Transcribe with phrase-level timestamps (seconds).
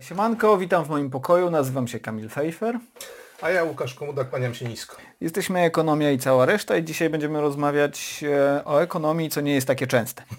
[0.00, 2.78] Siemanko, witam w moim pokoju, nazywam się Kamil Fejfer.
[3.42, 4.96] A ja Łukasz Komuda, kłaniam się nisko.
[5.20, 9.66] Jesteśmy Ekonomia i cała reszta i dzisiaj będziemy rozmawiać e, o ekonomii, co nie jest
[9.66, 10.22] takie częste.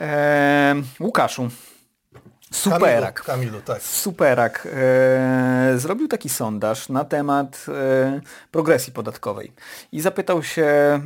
[0.00, 1.48] E, Łukaszu,
[2.52, 3.22] Superak.
[3.22, 3.82] Kamilu, Kamilu tak.
[3.82, 8.20] Superak e, zrobił taki sondaż na temat e,
[8.50, 9.52] progresji podatkowej
[9.92, 11.00] i zapytał się e,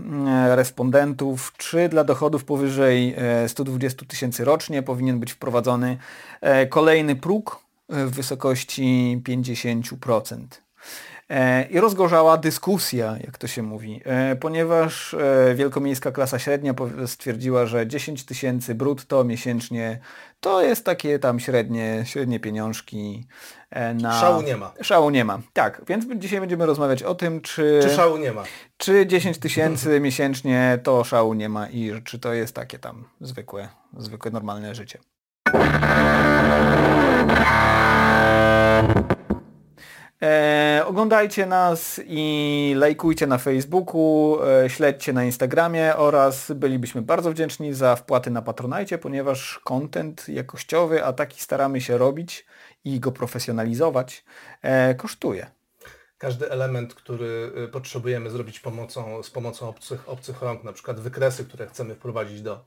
[0.56, 5.98] respondentów, czy dla dochodów powyżej e, 120 tysięcy rocznie powinien być wprowadzony
[6.40, 10.38] e, kolejny próg w wysokości 50%.
[11.30, 16.74] E, I rozgorzała dyskusja, jak to się mówi, e, ponieważ e, wielkomiejska klasa średnia
[17.06, 19.98] stwierdziła, że 10 tysięcy brutto miesięcznie
[20.40, 23.26] to jest takie tam średnie, średnie pieniążki
[23.94, 24.20] na...
[24.20, 24.72] Szału nie ma.
[24.82, 25.82] Szału nie ma, tak.
[25.88, 27.80] Więc dzisiaj będziemy rozmawiać o tym, czy...
[27.82, 28.42] Czy szału nie ma.
[28.76, 33.68] Czy 10 tysięcy miesięcznie to szału nie ma i czy to jest takie tam zwykłe,
[33.98, 34.98] zwykłe normalne życie.
[40.24, 47.74] E, oglądajcie nas i lajkujcie na Facebooku, e, śledźcie na Instagramie oraz bylibyśmy bardzo wdzięczni
[47.74, 52.46] za wpłaty na Patronajcie, ponieważ content jakościowy, a taki staramy się robić
[52.84, 54.24] i go profesjonalizować,
[54.62, 55.46] e, kosztuje.
[56.18, 61.44] Każdy element, który y, potrzebujemy zrobić pomocą, z pomocą obcych, obcych rąk, na przykład wykresy,
[61.44, 62.64] które chcemy wprowadzić do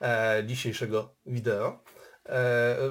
[0.00, 1.78] e, dzisiejszego wideo,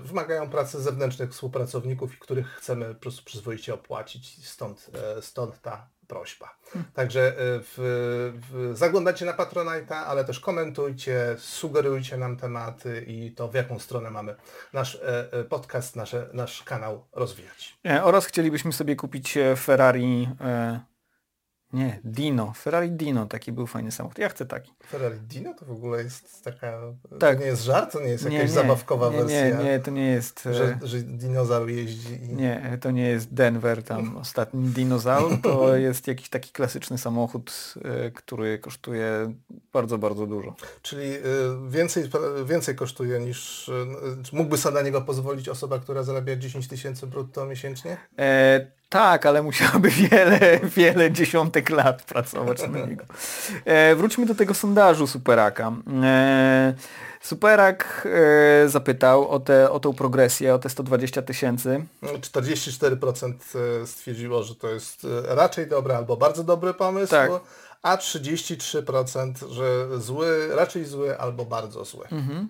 [0.02, 6.56] wymagają pracy zewnętrznych współpracowników, których chcemy po prostu przyzwoicie opłacić, stąd, e, stąd ta prośba.
[6.70, 6.92] Hmm.
[6.94, 7.74] Także e, w,
[8.52, 14.12] w, zaglądajcie na Patronite'a, ale też komentujcie, sugerujcie nam tematy i to w jaką stronę
[14.12, 14.36] mamy
[14.74, 15.02] nasz
[15.50, 17.78] podcast, nasze, nasz kanał rozwijać.
[18.04, 20.30] Oraz chcielibyśmy sobie kupić Ferrari
[21.74, 22.54] nie, Dino.
[22.54, 24.18] Ferrari Dino, taki był fajny samochód.
[24.18, 24.74] Ja chcę taki.
[24.88, 26.82] Ferrari Dino to w ogóle jest taka...
[27.20, 27.38] Tak.
[27.38, 27.92] To nie jest żart?
[27.92, 29.58] To nie jest jakaś nie, nie, zabawkowa nie, wersja?
[29.58, 30.44] Nie, nie, to nie jest...
[30.52, 32.36] Że, e, że dinozaur jeździ i...
[32.36, 35.42] Nie, to nie jest Denver, tam ostatni dinozaur.
[35.42, 39.34] To jest jakiś taki klasyczny samochód, e, który kosztuje
[39.74, 40.56] bardzo, bardzo dużo.
[40.82, 41.20] Czyli e,
[41.70, 42.04] więcej,
[42.46, 43.72] więcej kosztuje niż...
[44.34, 47.98] Mógłby sobie na niego pozwolić osoba, która zarabia 10 tysięcy brutto miesięcznie?
[48.20, 53.06] E, tak, ale musiałaby wiele, wiele dziesiątek lat pracować na niego.
[53.66, 55.72] E, wróćmy do tego sondażu Superaka.
[56.04, 56.74] E,
[57.22, 58.08] Superak
[58.66, 61.86] e, zapytał o, te, o tą progresję, o te 120 tysięcy.
[62.04, 63.34] 44%
[63.84, 67.12] e, stwierdziło, że to jest e, raczej dobry albo bardzo dobry pomysł.
[67.12, 67.32] Tak.
[67.82, 72.06] A 33%, że zły, raczej zły albo bardzo zły.
[72.12, 72.50] Mhm.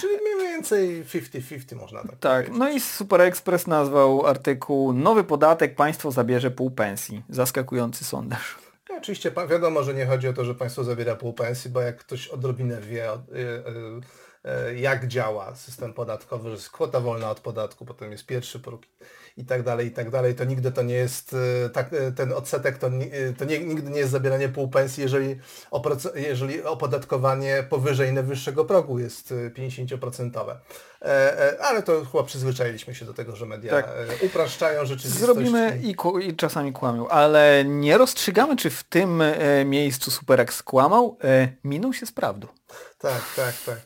[0.00, 2.58] Czyli mniej więcej 50-50 można tak Tak, powiedzieć.
[2.58, 7.22] no i Super Express nazwał artykuł Nowy podatek państwo zabierze pół pensji.
[7.28, 8.58] Zaskakujący sondaż.
[8.90, 11.96] No, oczywiście wiadomo, że nie chodzi o to, że państwo zabiera pół pensji, bo jak
[11.96, 14.00] ktoś odrobinę wie, y, y,
[14.76, 18.82] jak działa system podatkowy, że jest kwota wolna od podatku, potem jest pierwszy próg
[19.36, 22.32] i tak dalej, i tak dalej, to nigdy to nie jest, e, tak, e, ten
[22.32, 25.36] odsetek to, e, to nie, nigdy nie jest zabieranie półpensji, jeżeli,
[26.14, 30.56] jeżeli opodatkowanie powyżej najwyższego progu jest 50%.
[31.60, 33.88] Ale to chyba przyzwyczailiśmy się do tego, że media tak.
[34.22, 35.24] upraszczają rzeczywistość.
[35.24, 35.94] Zrobimy i,
[36.28, 39.22] i czasami kłamią, ale nie rozstrzygamy, czy w tym
[39.64, 41.18] miejscu Superek skłamał.
[41.64, 42.59] Minął się z prawdą.
[42.98, 43.80] Tak, tak, tak.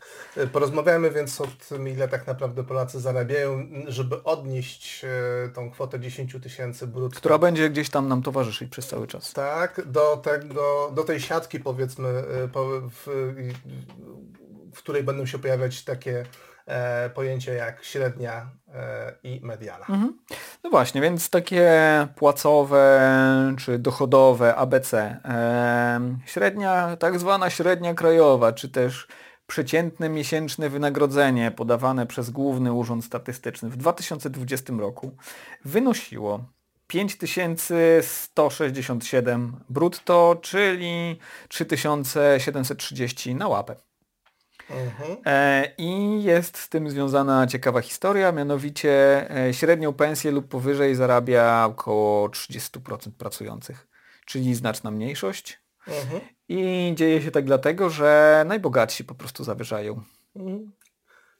[0.48, 6.36] Porozmawiamy więc o tym, ile tak naprawdę Polacy zarabiają, żeby odnieść e, tą kwotę 10
[6.42, 7.16] tysięcy brutto.
[7.16, 9.32] Która będzie gdzieś tam nam towarzyszyć przez cały czas.
[9.32, 12.48] Tak, do, tego, do tej siatki powiedzmy, e,
[12.90, 13.06] w,
[14.74, 16.24] w której będą się pojawiać takie
[16.66, 19.86] e, pojęcia jak średnia e, i mediana.
[19.88, 20.18] Mhm.
[20.64, 21.72] No właśnie, więc takie
[22.16, 23.10] płacowe
[23.58, 25.20] czy dochodowe ABC.
[25.24, 29.08] E, średnia, tak zwana średnia krajowa, czy też
[29.46, 35.16] przeciętne miesięczne wynagrodzenie podawane przez Główny Urząd Statystyczny w 2020 roku
[35.64, 36.44] wynosiło
[36.86, 43.76] 5167 brutto, czyli 3730 na łapę.
[44.70, 45.16] Mhm.
[45.26, 51.64] E, I jest z tym związana ciekawa historia, mianowicie e, średnią pensję lub powyżej zarabia
[51.64, 53.86] około 30% pracujących,
[54.26, 55.60] czyli znaczna mniejszość.
[55.88, 56.20] Mhm.
[56.48, 60.02] I dzieje się tak dlatego, że najbogatsi po prostu zawyżają.
[60.36, 60.72] Mhm.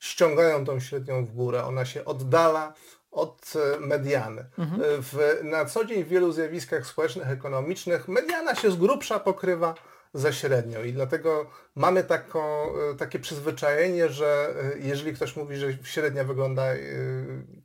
[0.00, 2.74] Ściągają tą średnią w górę, ona się oddala
[3.10, 4.44] od e, mediany.
[4.58, 4.82] Mhm.
[5.02, 9.74] W, na co dzień w wielu zjawiskach społecznych, ekonomicznych mediana się z grubsza pokrywa
[10.14, 16.24] za średnią i dlatego mamy taką, e, takie przyzwyczajenie, że jeżeli ktoś mówi, że średnia
[16.24, 16.64] wygląda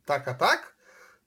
[0.04, 0.74] tak a tak,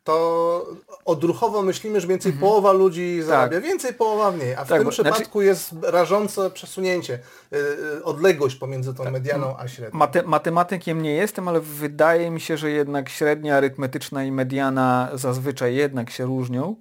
[0.04, 0.66] to
[1.06, 2.50] odruchowo myślimy, że więcej mhm.
[2.50, 3.64] połowa ludzi zarabia, tak.
[3.64, 5.46] więcej połowa mniej, a w tak, tym bo, przypadku znaczy...
[5.46, 7.20] jest rażące przesunięcie,
[7.52, 9.14] yy, odległość pomiędzy tą tak.
[9.14, 10.00] medianą a średnią.
[10.00, 15.76] Mate matematykiem nie jestem, ale wydaje mi się, że jednak średnia arytmetyczna i mediana zazwyczaj
[15.76, 16.76] jednak się różnią.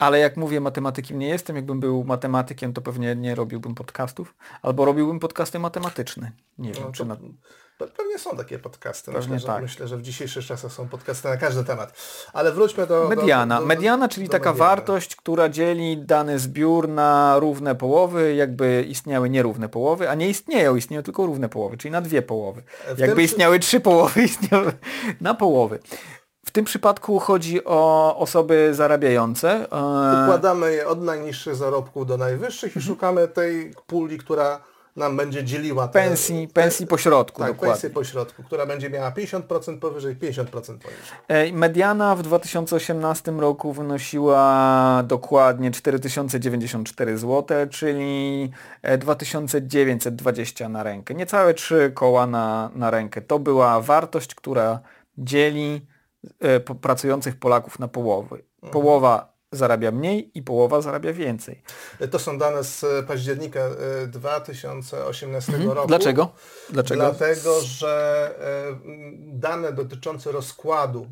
[0.00, 1.56] Ale jak mówię, matematykiem nie jestem.
[1.56, 4.34] Jakbym był matematykiem, to pewnie nie robiłbym podcastów.
[4.62, 6.32] Albo robiłbym podcasty matematyczne.
[6.58, 7.16] Nie wiem, no, czy na...
[7.96, 9.12] Pewnie są takie podcasty.
[9.12, 9.56] Pewnie myślę, tak.
[9.56, 11.92] że, myślę, że w dzisiejszych czasach są podcasty na każdy temat.
[12.32, 13.08] Ale wróćmy do...
[13.08, 13.54] Mediana.
[13.54, 14.68] Do, do, Mediana, czyli taka mediana.
[14.68, 20.76] wartość, która dzieli dany zbiór na równe połowy, jakby istniały nierówne połowy, a nie istnieją,
[20.76, 22.62] istnieją tylko równe połowy, czyli na dwie połowy.
[22.94, 24.72] W jakby istniały trzy połowy, istniały
[25.20, 25.78] na połowy.
[26.46, 29.50] W tym przypadku chodzi o osoby zarabiające.
[29.50, 32.86] E, Układamy je od najniższych zarobków do najwyższych i mhm.
[32.86, 34.60] szukamy tej puli, która
[34.96, 37.42] nam będzie dzieliła te, pensji, pensji pośrodku.
[37.42, 37.72] Tak, dokładnie.
[37.72, 40.82] pensji pośrodku, która będzie miała 50% powyżej, 50% poniżej.
[41.28, 48.50] E, mediana w 2018 roku wynosiła dokładnie 4094 zł, czyli
[48.98, 51.14] 2920 e, na rękę.
[51.14, 53.20] Niecałe 3 koła na, na rękę.
[53.20, 54.80] To była wartość, która
[55.18, 55.86] dzieli
[56.80, 58.44] pracujących Polaków na połowy.
[58.54, 58.72] Mhm.
[58.72, 61.62] Połowa zarabia mniej i połowa zarabia więcej.
[62.10, 63.60] To są dane z października
[64.06, 65.72] 2018 e, mhm.
[65.72, 65.88] roku.
[65.88, 66.32] Dlaczego?
[66.70, 67.00] Dlaczego?
[67.00, 68.78] Dlatego, że e,
[69.18, 71.06] dane dotyczące rozkładu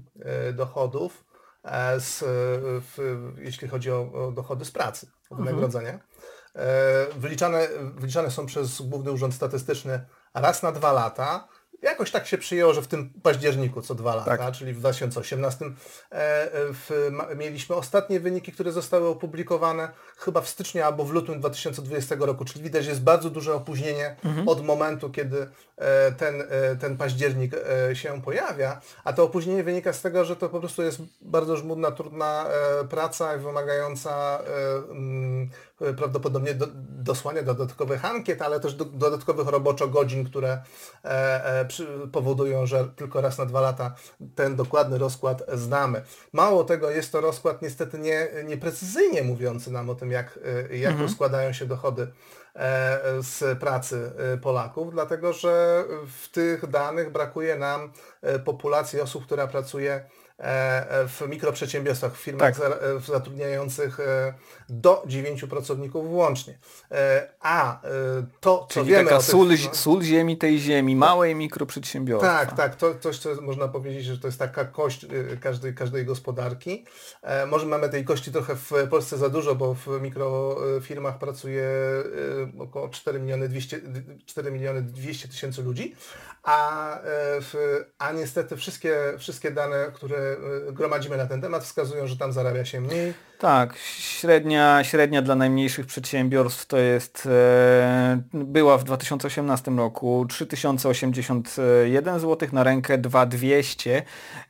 [0.52, 1.24] dochodów,
[1.98, 2.24] z,
[2.84, 5.46] w, jeśli chodzi o, o, dochody z pracy, o mhm.
[5.46, 7.20] wynagrodzenia, mhm.
[7.20, 11.48] wyliczane, wyliczane są przez Główny Urząd Statystyczny raz na dwa lata
[11.82, 14.54] Jakoś tak się przyjęło, że w tym październiku co dwa lata, tak.
[14.54, 15.70] czyli w 2018 e,
[16.12, 22.16] e, w, mieliśmy ostatnie wyniki, które zostały opublikowane chyba w styczniu albo w lutym 2020
[22.18, 24.48] roku, czyli widać, że jest bardzo duże opóźnienie mhm.
[24.48, 25.48] od momentu, kiedy
[26.16, 26.42] ten,
[26.80, 27.52] ten październik
[27.92, 31.90] się pojawia, a to opóźnienie wynika z tego, że to po prostu jest bardzo żmudna,
[31.90, 32.46] trudna
[32.88, 34.38] praca i wymagająca
[34.90, 35.50] mm,
[35.96, 36.66] prawdopodobnie do,
[36.98, 40.62] dosłania dodatkowych ankiet, ale też do, dodatkowych roboczo godzin, które
[41.04, 43.94] e, e, przy, powodują, że tylko raz na dwa lata
[44.34, 46.02] ten dokładny rozkład znamy.
[46.32, 50.38] Mało tego, jest to rozkład niestety nie, nieprecyzyjnie mówiący nam o tym, jak,
[50.70, 51.08] e, jak mhm.
[51.08, 52.08] rozkładają się dochody e,
[53.20, 55.84] z pracy e, Polaków, dlatego że
[56.20, 57.92] w tych danych brakuje nam
[58.22, 60.04] e, populacji osób, która pracuje
[61.08, 62.70] w mikroprzedsiębiorstwach, w firmach tak.
[63.06, 63.98] zatrudniających
[64.68, 66.58] do 9 pracowników włącznie.
[66.90, 67.88] E, a e,
[68.40, 72.38] to, co Czyli wiemy taka sól, tych, no, sól ziemi tej ziemi, małe mikroprzedsiębiorstwa.
[72.38, 76.04] Tak, tak, to coś, co można powiedzieć, że to jest taka kość e, każdej, każdej
[76.04, 76.84] gospodarki.
[77.46, 81.68] Może mamy tej kości trochę w Polsce za dużo, bo w mikrofirmach pracuje
[82.58, 83.80] około 4 miliony 200,
[84.26, 85.94] 4 miliony 200 tysięcy ludzi,
[86.42, 86.98] a,
[87.98, 90.27] a niestety wszystkie, wszystkie dane, które
[90.72, 93.14] gromadzimy na ten temat wskazują, że tam zarabia się mniej.
[93.38, 102.48] Tak, średnia, średnia dla najmniejszych przedsiębiorstw to jest, e, była w 2018 roku 3081 zł
[102.52, 104.02] na rękę 2200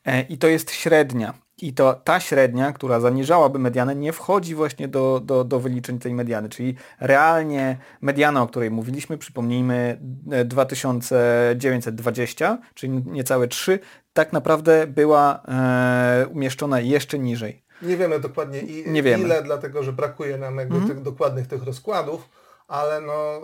[0.04, 1.34] e, i to jest średnia.
[1.62, 6.14] I to ta średnia, która zaniżałaby medianę, nie wchodzi właśnie do, do, do wyliczeń tej
[6.14, 9.98] mediany, czyli realnie mediana, o której mówiliśmy, przypomnijmy
[10.44, 13.78] 2920, czyli niecałe 3,
[14.19, 17.62] tak naprawdę była e, umieszczona jeszcze niżej.
[17.82, 19.25] Nie wiemy dokładnie i, nie wiemy.
[19.25, 20.94] ile, dlatego że brakuje nam jakby mhm.
[20.94, 22.29] tych dokładnych tych rozkładów,
[22.69, 23.41] ale no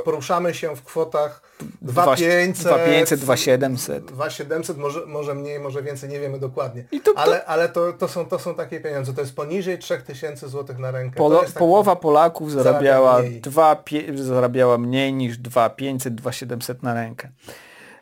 [0.00, 1.42] y, poruszamy się w kwotach
[1.82, 4.04] 2500, 2500 2700.
[4.04, 6.84] 2700, może, może mniej, może więcej, nie wiemy dokładnie.
[7.04, 7.18] To, to...
[7.18, 10.90] Ale, ale to, to, są, to są takie pieniądze, to jest poniżej 3000 zł na
[10.90, 11.16] rękę.
[11.16, 13.40] Polo, połowa Polaków zarabiała, zarabia mniej.
[13.40, 17.28] 2, zarabiała mniej niż 2500, 2700 na rękę.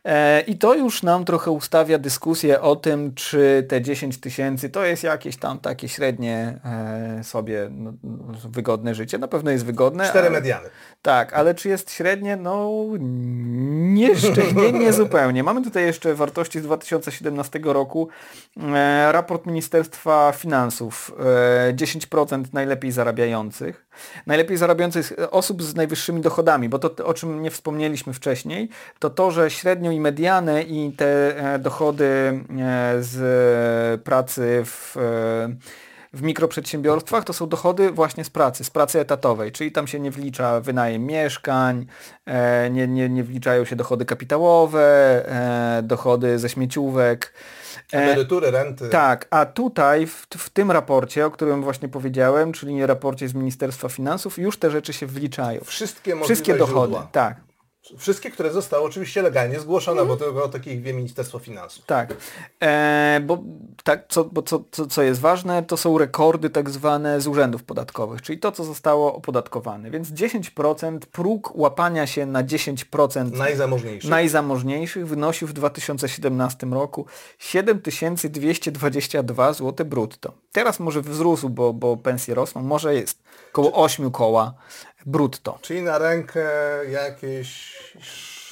[0.05, 4.85] E, I to już nam trochę ustawia dyskusję o tym, czy te 10 tysięcy to
[4.85, 7.93] jest jakieś tam takie średnie e, sobie no,
[8.49, 9.19] wygodne życie.
[9.19, 10.09] Na pewno jest wygodne.
[10.09, 10.69] Cztery ale, mediany.
[11.03, 12.37] Tak, ale czy jest średnie?
[12.37, 14.11] No nie,
[14.57, 15.43] nie, nie zupełnie.
[15.43, 18.09] Mamy tutaj jeszcze wartości z 2017 roku.
[18.75, 21.13] E, raport Ministerstwa Finansów.
[21.75, 23.84] 10% najlepiej zarabiających.
[24.27, 29.31] Najlepiej zarabiających osób z najwyższymi dochodami, bo to o czym nie wspomnieliśmy wcześniej, to to,
[29.31, 32.43] że średnią i medianę i te e, dochody e,
[33.01, 39.53] z pracy w e, w mikroprzedsiębiorstwach to są dochody właśnie z pracy, z pracy etatowej,
[39.53, 41.87] czyli tam się nie wlicza wynajem mieszkań,
[42.71, 45.23] nie, nie, nie wliczają się dochody kapitałowe,
[45.83, 47.33] dochody ze śmieciówek.
[47.93, 48.89] Emerytury, renty.
[48.89, 53.89] Tak, a tutaj w, w, tym raporcie, o którym właśnie powiedziałem, czyli raporcie z Ministerstwa
[53.89, 55.61] Finansów, już te rzeczy się wliczają.
[55.65, 57.09] Wszystkie Wszystkie dochody, źródła.
[57.13, 57.37] tak.
[57.99, 60.09] Wszystkie, które zostały oczywiście legalnie zgłoszone, mm.
[60.09, 61.87] bo tylko o takich wie Ministerstwo Finansów.
[61.87, 62.15] Tak,
[62.63, 63.43] e, bo,
[63.85, 67.65] tak co, bo co, co, co jest ważne, to są rekordy tak zwane z urzędów
[67.65, 69.91] podatkowych, czyli to, co zostało opodatkowane.
[69.91, 77.07] Więc 10%, próg łapania się na 10% najzamożniejszych, najzamożniejszych wynosił w 2017 roku
[77.39, 80.33] 7222 zł brutto.
[80.53, 83.23] Teraz może wzrósł, bo, bo pensje rosną, może jest
[83.53, 84.55] około 8 koła
[85.07, 85.59] brutto.
[85.63, 86.51] Czyli na rękę
[86.91, 87.77] jakieś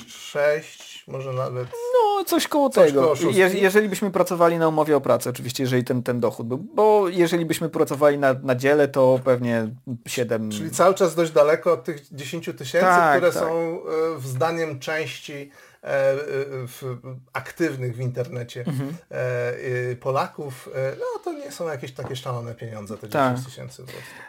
[0.08, 1.68] 6, może nawet...
[1.68, 3.02] No, coś koło coś tego.
[3.02, 6.58] Koło Je, jeżeli byśmy pracowali na umowie o pracę, oczywiście, jeżeli ten, ten dochód był.
[6.58, 9.68] Bo jeżeli byśmy pracowali na, na dziele, to pewnie
[10.06, 10.50] 7...
[10.50, 13.42] Czyli cały czas dość daleko od tych 10 tysięcy, tak, które tak.
[13.42, 13.80] są
[14.16, 15.50] w zdaniem części
[15.82, 16.96] w,
[17.32, 18.96] aktywnych w internecie mhm.
[19.10, 23.40] E, Polaków, no to nie są jakieś takie szalone pieniądze, te 10 tak.
[23.44, 23.84] tysięcy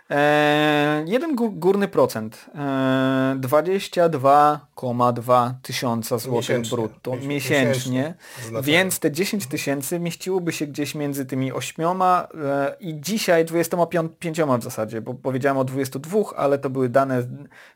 [0.09, 8.15] e, jeden górny procent, e, 22,2 tysiąca złotych brutto miesięcznie, miesięcznie.
[8.61, 14.63] Więc te 10 tysięcy mieściłoby się gdzieś między tymi ośmioma e, i dzisiaj 25 w
[14.63, 17.27] zasadzie, bo powiedziałem o 22, ale to były dane z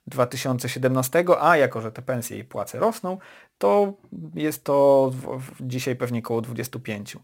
[0.08, 3.18] 2017, a jako, że te pensje i płace rosną,
[3.58, 3.94] to
[4.36, 5.12] jest to
[5.60, 7.18] dzisiaj pewnie około 25.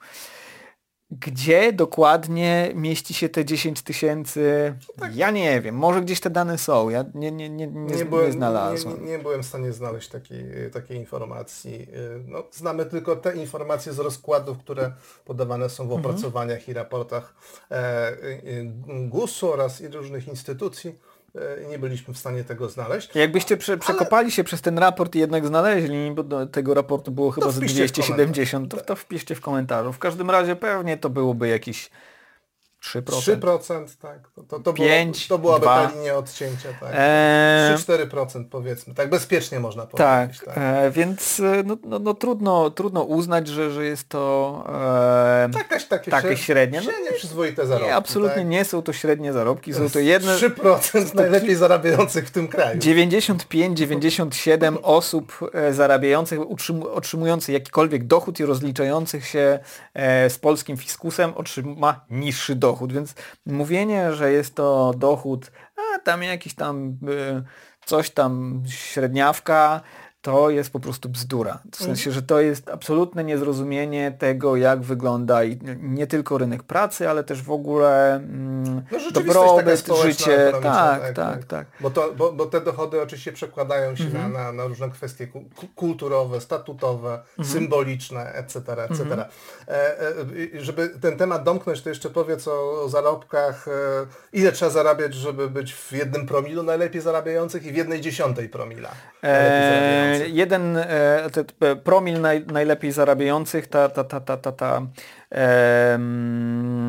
[1.19, 4.73] Gdzie dokładnie mieści się te 10 tysięcy?
[4.99, 5.15] Tak.
[5.15, 8.31] Ja nie wiem, może gdzieś te dane są, ja nie, nie, nie, nie, nie, byłem,
[8.31, 9.05] znalazłem.
[9.05, 11.87] Nie, byłem w stanie znaleźć takiej, takiej informacji.
[12.27, 14.93] No, znamy tylko te informacje z rozkładów, które
[15.25, 16.05] podawane są w mhm.
[16.05, 17.35] opracowaniach i raportach
[17.71, 18.15] e, e,
[19.07, 20.99] GUS-u oraz różnych instytucji.
[21.35, 23.15] E, nie byliśmy w stanie tego znaleźć.
[23.15, 24.31] Jakbyście prze, przekopali ale...
[24.31, 28.77] się przez ten raport i jednak znaleźli, bo tego raportu było chyba z 270, to,
[28.77, 29.93] to wpiszcie w komentarzu.
[29.93, 31.89] W każdym razie pewnie to byłoby jakiś
[32.83, 33.01] 3%.
[33.01, 34.19] 3%, tak.
[34.35, 35.87] To, to, to, 5, było, to byłaby 2.
[35.87, 36.89] ta linia odcięcia, tak.
[36.93, 37.75] Eee...
[37.75, 38.93] 3-4% powiedzmy.
[38.93, 40.39] Tak bezpiecznie można powiedzieć.
[40.39, 40.57] Tak, tak.
[40.57, 45.85] Eee, więc e, no, no, no, trudno, trudno uznać, że, że jest to e, Jakaś
[45.85, 46.81] takie, takie średnie.
[46.81, 47.87] No, średnie przyzwoite zarobki.
[47.87, 48.47] Nie, absolutnie tak?
[48.47, 50.35] nie są to średnie zarobki, są to jedne...
[50.35, 52.79] 3% najlepiej zarabiających w tym kraju.
[52.79, 56.39] 95-97 osób e, zarabiających,
[56.93, 59.59] otrzymujących jakikolwiek dochód i rozliczających się
[59.93, 63.15] e, z polskim fiskusem otrzyma niższy dochód dochód, więc
[63.45, 67.43] mówienie, że jest to dochód, a tam jakiś tam y,
[67.85, 69.81] coś tam średniawka,
[70.23, 71.59] to jest po prostu bzdura.
[71.71, 72.13] W sensie, mhm.
[72.13, 75.39] że to jest absolutne niezrozumienie tego, jak wygląda
[75.81, 80.51] nie tylko rynek pracy, ale też w ogóle mm, no, dobrobyt, życie.
[80.51, 81.67] Tak, tak, tak, tak.
[81.79, 84.33] Bo, to, bo, bo te dochody oczywiście przekładają się mhm.
[84.33, 85.27] na, na, różne kwestie
[85.75, 87.59] kulturowe, statutowe, mhm.
[87.59, 89.01] symboliczne, etc., etc.
[89.01, 89.19] Mhm.
[89.19, 93.67] E, e, żeby ten temat domknąć, to jeszcze powiedz o, o zarobkach.
[93.67, 93.71] E,
[94.33, 98.89] ile trzeba zarabiać, żeby być w jednym promilu najlepiej zarabiających i w jednej dziesiątej promila
[99.23, 101.29] najlepiej jeden e,
[101.83, 104.81] promil naj, najlepiej zarabiających, ta, ta, ta, ta, ta, ta
[105.31, 105.99] e,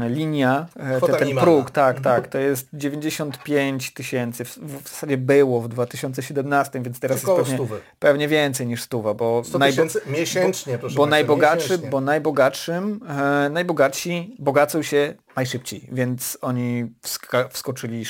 [0.09, 0.67] linia,
[1.07, 2.15] te, ten próg, tak, mhm.
[2.15, 7.59] tak, to jest 95 tysięcy, w, w zasadzie było w 2017, więc teraz jest pewnie,
[7.99, 14.83] pewnie więcej niż stuwa, bo 100 tysięcy miesięcznie, bo najbogatszy, bo najbogatszym, e, najbogatsi bogacą
[14.83, 18.05] się najszybciej, więc oni wska- wskoczyli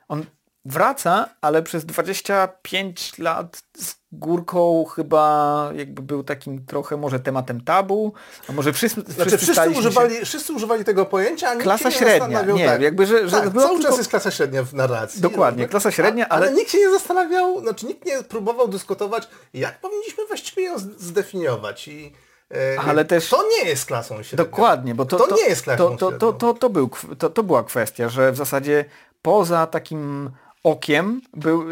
[0.08, 0.26] On
[0.66, 8.14] wraca, ale przez 25 lat z górką chyba jakby był takim trochę może tematem tabu,
[8.50, 10.26] a może wszyscy, znaczy, wszyscy, używali, się...
[10.26, 12.82] wszyscy używali tego pojęcia, a klasa średnia, nie, tak.
[12.82, 13.84] jakby, że, że tak, cały tylko...
[13.84, 15.22] czas jest klasa średnia w narracji.
[15.22, 16.48] Dokładnie, no, klasa średnia, ale...
[16.48, 16.56] ale...
[16.56, 22.14] nikt się nie zastanawiał, znaczy nikt nie próbował dyskutować, jak powinniśmy właściwie ją zdefiniować i
[22.52, 23.30] e, ale też...
[23.30, 24.46] To nie jest klasą średnią.
[24.46, 27.30] Dokładnie, bo to, to, to nie jest klasą to, to, to, to, to, był, to,
[27.30, 28.86] to była kwestia, że w zasadzie
[29.22, 30.32] poza takim
[30.64, 31.66] okiem był,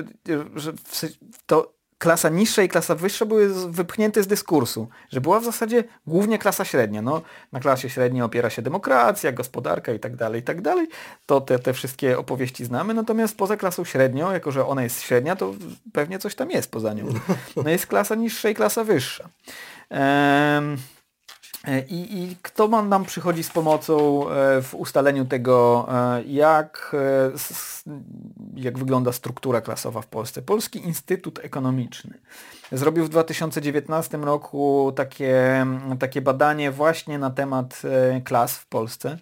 [0.55, 0.73] że
[1.45, 6.37] to klasa niższa i klasa wyższa były wypchnięte z dyskursu, że była w zasadzie głównie
[6.37, 7.01] klasa średnia.
[7.01, 10.87] No, na klasie średniej opiera się demokracja, gospodarka i tak dalej, i tak dalej.
[11.25, 15.35] To te, te wszystkie opowieści znamy, natomiast poza klasą średnią, jako że ona jest średnia,
[15.35, 15.53] to
[15.93, 17.05] pewnie coś tam jest poza nią.
[17.63, 19.29] No jest klasa niższa i klasa wyższa.
[19.91, 20.61] E,
[21.89, 26.95] I, I, kto nam przychodzi z pomocą e, w ustaleniu tego, e, jak,
[28.55, 30.41] jak wygląda struktura klasowa w Polsce?
[30.41, 32.13] Polski Instytut Ekonomiczny
[32.71, 35.65] zrobił w 2019 roku takie,
[35.99, 37.81] takie badanie właśnie na temat
[38.25, 39.17] klas w Polsce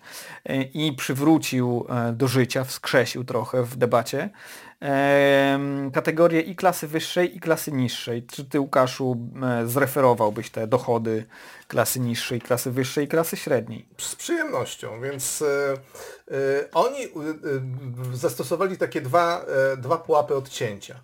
[0.74, 4.30] i przywrócił do życia, wskrzesił trochę w debacie
[5.94, 8.24] kategorie i klasy wyższej i klasy niższej.
[8.24, 9.18] Czy ty Łukaszu
[9.66, 11.26] zreferowałbyś te dochody
[11.68, 13.88] klasy niższej, klasy wyższej i klasy średniej?
[13.98, 15.46] Z przyjemnością, więc y,
[16.32, 17.10] y, oni y,
[18.14, 19.46] zastosowali takie dwa,
[19.78, 20.96] dwa pułapy odcięcia.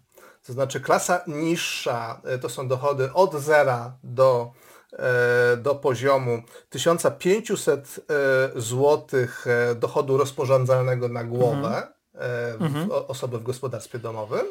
[0.48, 4.52] To znaczy klasa niższa to są dochody od zera do,
[5.58, 8.00] do poziomu 1500
[8.56, 9.08] zł
[9.76, 11.68] dochodu rozporządzalnego na głowę.
[11.68, 11.94] Mhm
[12.60, 12.90] mhm.
[13.08, 14.46] osoby w gospodarstwie domowym.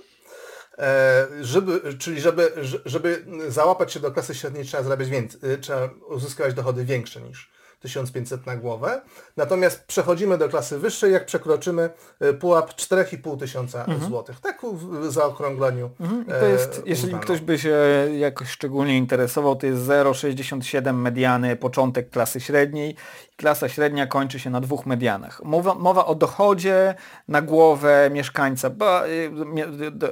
[0.79, 2.53] E, żeby, czyli żeby,
[2.85, 8.47] żeby załapać się do klasy średniej trzeba zarabiać więcej, trzeba uzyskać dochody większe niż 1500
[8.47, 9.01] na głowę.
[9.37, 14.01] Natomiast przechodzimy do klasy wyższej, jak przekroczymy e, pułap 4500 tysiąca mhm.
[14.01, 14.41] złotych.
[14.41, 15.91] Tak w zaokrągleniu.
[16.01, 16.25] Mhm.
[16.25, 17.77] to jest, e, jeżeli ktoś by się
[18.19, 22.97] jakoś szczególnie interesował, to jest 0,67 mediany, początek klasy średniej.
[23.37, 25.45] Klasa średnia kończy się na dwóch medianach.
[25.45, 26.95] Mowa, mowa o dochodzie
[27.29, 29.31] na głowę mieszkańca ba, y,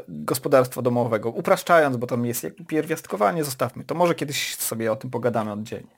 [0.08, 1.30] gospodarstwa domowego.
[1.30, 3.94] Upraszczając, bo tam jest pierwiastkowanie, zostawmy to.
[3.94, 5.90] Może kiedyś sobie o tym pogadamy oddzielnie.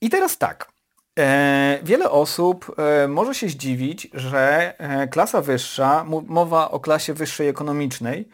[0.00, 0.79] I teraz tak.
[1.18, 7.48] E, wiele osób e, może się zdziwić, że e, klasa wyższa, mowa o klasie wyższej
[7.48, 8.28] ekonomicznej,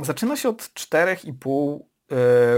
[0.00, 1.80] zaczyna się od 4,5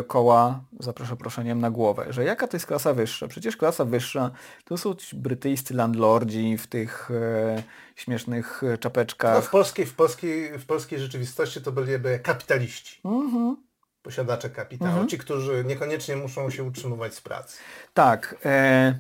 [0.07, 3.29] koła za przeproszeniem na głowę, że jaka to jest klasa wyższa?
[3.29, 4.31] Przecież klasa wyższa
[4.65, 7.11] to są ci brytyjscy landlordzi w tych
[7.97, 9.35] śmiesznych czapeczkach.
[9.35, 13.01] No w, polskiej, w, polskiej, w polskiej rzeczywistości to byliby kapitaliści.
[13.05, 13.72] Mhm
[14.03, 15.09] posiadacze kapitału, mhm.
[15.09, 17.59] ci, którzy niekoniecznie muszą się utrzymywać z pracy.
[17.95, 18.37] Tak.
[18.45, 18.95] E,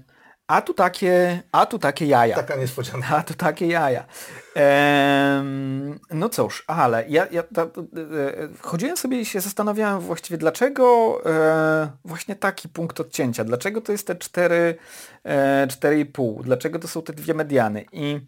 [0.46, 2.36] a tu takie, a tu takie jaja.
[2.36, 3.16] Taka niespodzianka.
[3.16, 4.04] A tu takie jaja.
[4.56, 5.44] E,
[6.10, 7.68] no cóż, ale ja, ja ta, e,
[8.60, 14.06] chodziłem sobie i się zastanawiałem właściwie, dlaczego e, właśnie taki punkt odcięcia, dlaczego to jest
[14.06, 14.76] te 4,
[15.24, 17.84] e, 4,5, dlaczego to są te dwie mediany.
[17.92, 18.20] I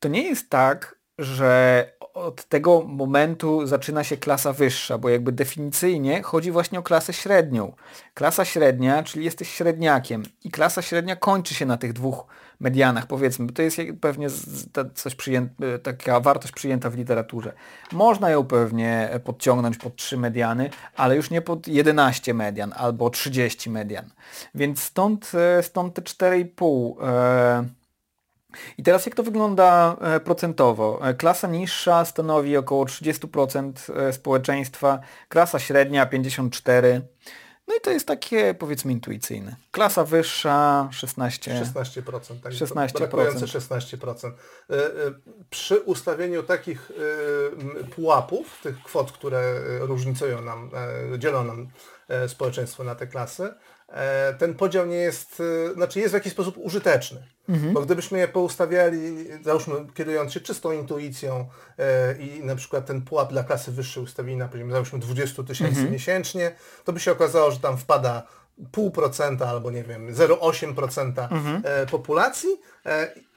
[0.00, 6.22] to nie jest tak, że od tego momentu zaczyna się klasa wyższa, bo jakby definicyjnie
[6.22, 7.72] chodzi właśnie o klasę średnią.
[8.14, 12.26] Klasa średnia, czyli jesteś średniakiem i klasa średnia kończy się na tych dwóch
[12.60, 14.28] medianach, powiedzmy, bo to jest pewnie
[14.94, 17.52] coś przyjęte, taka wartość przyjęta w literaturze.
[17.92, 23.70] Można ją pewnie podciągnąć pod trzy mediany, ale już nie pod 11 median albo 30
[23.70, 24.10] median.
[24.54, 27.79] Więc stąd, e, stąd te 4,5 e,
[28.78, 31.08] i teraz jak to wygląda e, procentowo?
[31.08, 37.00] E, klasa niższa stanowi około 30% e, społeczeństwa, klasa średnia 54%.
[37.68, 39.56] No i to jest takie powiedzmy intuicyjne.
[39.70, 41.64] Klasa wyższa 16%.
[41.64, 42.52] 16%, tak.
[42.52, 42.92] 16%.
[42.98, 44.32] Brakujące 16%.
[45.50, 46.92] Przy ustawieniu takich
[47.94, 50.70] pułapów, tych kwot, które różnicują nam,
[51.18, 51.68] dzielą nam
[52.28, 53.54] społeczeństwo na te klasy,
[54.38, 57.22] ten podział nie jest, e, znaczy jest w jakiś sposób użyteczny.
[57.48, 57.74] Mhm.
[57.74, 61.48] Bo gdybyśmy je poustawiali, załóżmy kierując się czystą intuicją
[61.78, 65.74] e, i na przykład ten pułap dla klasy wyższej ustawili na poziomie załóżmy 20 tysięcy
[65.74, 65.92] mhm.
[65.92, 66.52] miesięcznie,
[66.84, 68.22] to by się okazało, że tam wpada
[68.72, 71.62] pół procenta albo nie wiem 0,8% mhm.
[71.90, 72.48] populacji,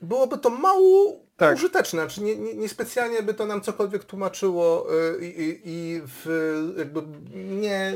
[0.02, 1.56] byłoby to mało tak.
[1.56, 4.88] użyteczne, znaczy nie, nie, niespecjalnie by to nam cokolwiek tłumaczyło
[5.22, 7.02] i, i, i w, jakby
[7.34, 7.94] nie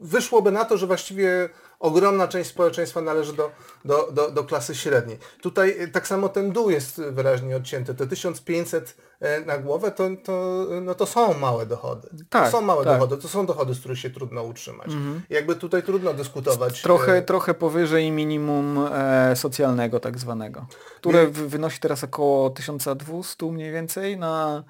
[0.00, 1.48] wyszłoby na to, że właściwie
[1.80, 3.50] ogromna część społeczeństwa należy do,
[3.84, 5.18] do, do, do klasy średniej.
[5.42, 7.94] Tutaj e, tak samo ten dół jest wyraźnie odcięty.
[7.94, 12.08] Te 1500 e, na głowę to, to, no to są małe dochody.
[12.30, 12.94] Tak, to są małe tak.
[12.94, 14.86] dochody, to są dochody, z których się trudno utrzymać.
[14.86, 15.22] Mhm.
[15.30, 16.82] Jakby tutaj trudno dyskutować.
[16.82, 17.22] Trochę, e...
[17.22, 20.66] trochę powyżej minimum e, socjalnego tak zwanego,
[20.96, 21.26] które I...
[21.26, 24.64] wynosi teraz około 1200 mniej więcej na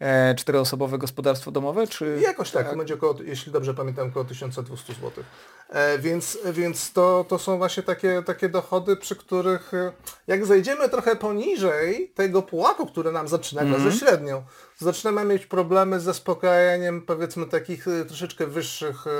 [0.00, 2.18] e, czteroosobowe gospodarstwo domowe, czy...
[2.22, 2.78] Jakoś tak, tak.
[2.78, 5.24] będzie około, jeśli dobrze pamiętam, około 1200 zł.
[5.68, 9.92] E, więc więc to, to są właśnie takie, takie dochody, przy których e,
[10.26, 13.90] jak zejdziemy trochę poniżej tego pułapu, który nam zaczyna mm -hmm.
[13.90, 14.42] ze średnią,
[14.78, 19.10] zaczynamy mieć problemy z zaspokajaniem powiedzmy takich troszeczkę wyższych e,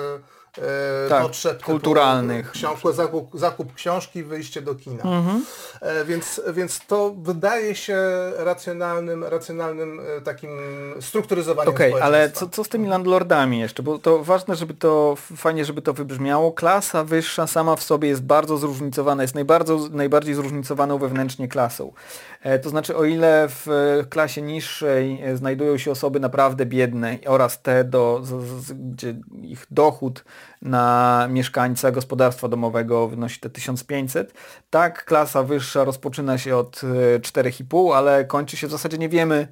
[1.09, 2.51] Tak, potrzeb typu kulturalnych.
[2.51, 5.03] Książkę, zakup, zakup książki, wyjście do kina.
[5.03, 5.45] Mhm.
[5.81, 7.97] E, Więc, więc to wydaje się
[8.37, 10.51] racjonalnym, racjonalnym e, takim
[11.01, 12.47] strukturyzowaniem Okej, ale społeczeństwa.
[12.47, 13.83] co, co z tymi landlordami jeszcze?
[13.83, 16.53] Bo to ważne, żeby to, fajnie, żeby to wybrzmiało.
[16.53, 21.93] Klasa wyższa sama w sobie jest bardzo zróżnicowana, jest najbardzo, najbardziej zróżnicowaną wewnętrznie klasą.
[22.43, 27.19] E, to znaczy, o ile w e, klasie niższej e, znajdują się osoby naprawdę biedne
[27.27, 28.29] oraz te, do, z,
[28.65, 30.25] z, gdzie ich dochód
[30.63, 34.35] na mieszkańca gospodarstwa domowego wynosi te 1500,
[34.71, 36.81] tak klasa wyższa rozpoczyna się od
[37.15, 39.49] e, 4,5, ale kończy się w zasadzie nie wiemy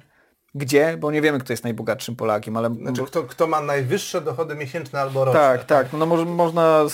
[0.55, 4.55] gdzie, bo nie wiemy kto jest najbogatszym Polakiem, ale Znaczy, kto, kto ma najwyższe dochody
[4.55, 5.39] miesięczne albo roczne.
[5.39, 6.85] tak, tak, no może, można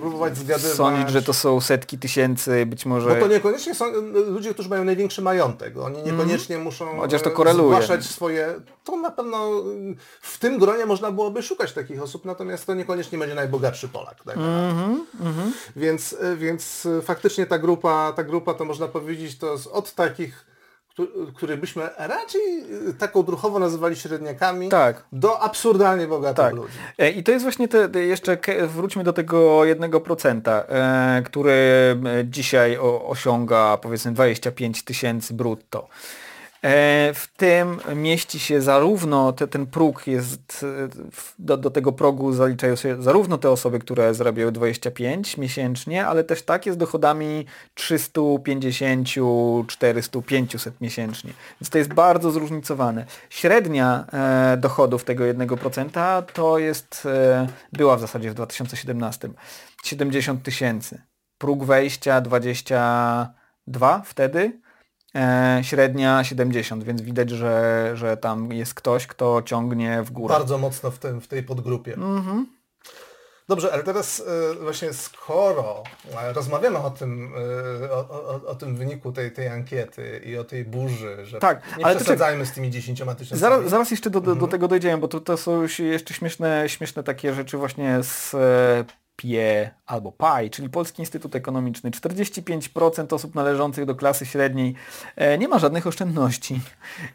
[0.00, 0.72] próbować zgadywać.
[0.76, 3.08] sądzić, że to są setki tysięcy, być może...
[3.10, 3.84] Bo to niekoniecznie są
[4.26, 5.76] ludzie, którzy mają największy majątek.
[5.78, 7.02] Oni niekoniecznie muszą Mhm.
[7.02, 7.68] Chociaż to e, koreluje.
[7.74, 8.54] zgłaszać swoje...
[8.84, 9.50] To na pewno
[10.20, 14.24] w tym gronie można byłoby szukać takich osób, natomiast to niekoniecznie będzie najbogatszy Polak.
[14.24, 14.36] Tak?
[14.36, 19.66] Mhm, Więc, e, więc e, faktycznie ta grupa, ta grupa to można powiedzieć to z,
[19.66, 20.44] od takich,
[21.34, 22.40] których byśmy raczej
[22.88, 25.02] e, taką druchowo nazywali średniakami, Tak.
[25.12, 26.54] do absurdalnie bogatych Tak.
[26.54, 26.74] ludzi.
[26.98, 32.78] E, I to jest właśnie te, jeszcze, wróćmy do tego 1%, e, który e, dzisiaj
[33.06, 35.88] osiąga powiedzmy 25 tysięcy brutto.
[36.62, 40.88] E, W tym mieści się zarówno, te, ten próg jest, e,
[41.38, 46.42] do, do tego progu zaliczają się zarówno te osoby, które zarabiają 25 miesięcznie, ale też
[46.42, 49.08] takie z dochodami 350,
[49.66, 51.32] 400, 500 miesięcznie.
[51.60, 53.06] Więc to jest bardzo zróżnicowane.
[53.30, 59.28] Średnia e, dochodów tego 1% to jest, e, była w zasadzie w 2017
[59.84, 61.02] 70 tysięcy.
[61.38, 64.60] Próg wejścia 22 wtedy,
[65.62, 70.34] średnia 70, więc widać, że, że tam jest ktoś, kto ciągnie w górę.
[70.34, 71.94] Bardzo mocno w, tym, w tej podgrupie.
[71.94, 72.46] Mhm.
[73.48, 75.82] Dobrze, ale teraz e, właśnie skoro
[76.22, 77.32] e, rozmawiamy o tym,
[77.82, 81.76] e, o, o, o tym wyniku tej, tej ankiety i o tej burzy, że Tak,
[81.78, 83.40] nie ale przesadzajmy z tymi 10 tysiącami.
[83.40, 84.38] Zaraz, zaraz jeszcze do, do, Mhm.
[84.38, 88.84] do tego dojdziemy, bo to, to są jeszcze śmieszne, śmieszne takie rzeczy właśnie z e,
[89.20, 91.90] PIE albo PAI, czyli Polski Instytut Ekonomiczny.
[91.90, 94.74] 45% osób należących do klasy średniej
[95.16, 96.60] e, nie ma żadnych oszczędności.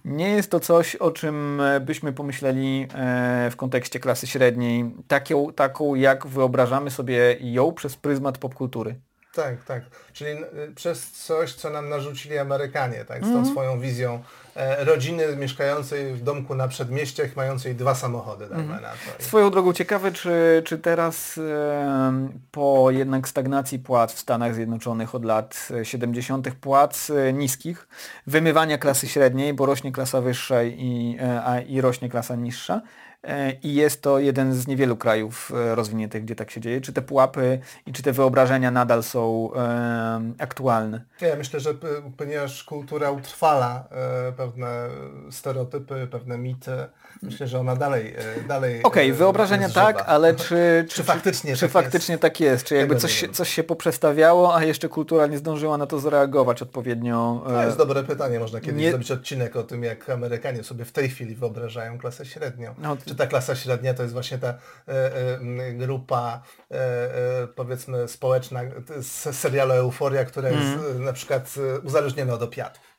[0.06, 5.54] Nie jest to coś, o czym e, byśmy pomyśleli e, w kontekście klasy średniej, taką,
[5.54, 8.96] taką jak wyobrażamy sobie ją przez pryzmat popkultury.
[9.36, 9.84] Tak, tak.
[10.14, 14.24] Czyli y, przez coś, co nam narzucili Amerykanie, tak, z tą swoją wizją
[14.56, 18.94] e, rodziny mieszkającej w domku na przedmieściach, mającej dwa samochody, dajmy Mhm.
[19.20, 25.16] I- Swoją drogą ciekawe, czy, czy teraz em, po jednak stagnacji płac w Stanach Zjednoczonych
[25.16, 26.50] od lat e, 70.
[26.62, 27.88] płac e, niskich,
[28.28, 32.82] wymywania klasy średniej, bo rośnie klasa wyższa i, e, a, i rośnie klasa niższa.
[33.26, 36.82] E, I jest to jeden z niewielu krajów e, rozwiniętych, gdzie tak się dzieje.
[36.82, 41.02] Czy te pułapy i czy te wyobrażenia nadal są em, aktualne?
[41.22, 41.74] Ja myślę, że
[42.18, 44.88] ponieważ kultura utrwala e, pewne
[45.32, 46.88] stereotypy, pewne mity,
[47.22, 49.94] myślę, że ona dalej e, dalej Okej, e, wyobrażenia jest żywa.
[49.94, 52.66] tak, ale czy, Czy faktycznie czy tak faktycznie tak jest?
[52.66, 57.44] Czy jakby coś coś się poprzestawiało, a jeszcze kultura nie zdążyła na to zareagować odpowiednio?
[57.48, 60.86] To e, jest dobre pytanie, można kiedyś nie- zrobić odcinek o tym, jak Amerykanie sobie
[60.86, 62.76] w tej chwili wyobrażają klasę średnią.
[62.78, 64.56] No, Czy ta klasa średnia to jest właśnie ta e,
[64.88, 68.62] e, grupa, e, powiedzmy, społeczna
[69.02, 70.98] z serialu Euforia, która jest Mhm.
[71.02, 72.95] e, na przykład uzależniona od opiatów.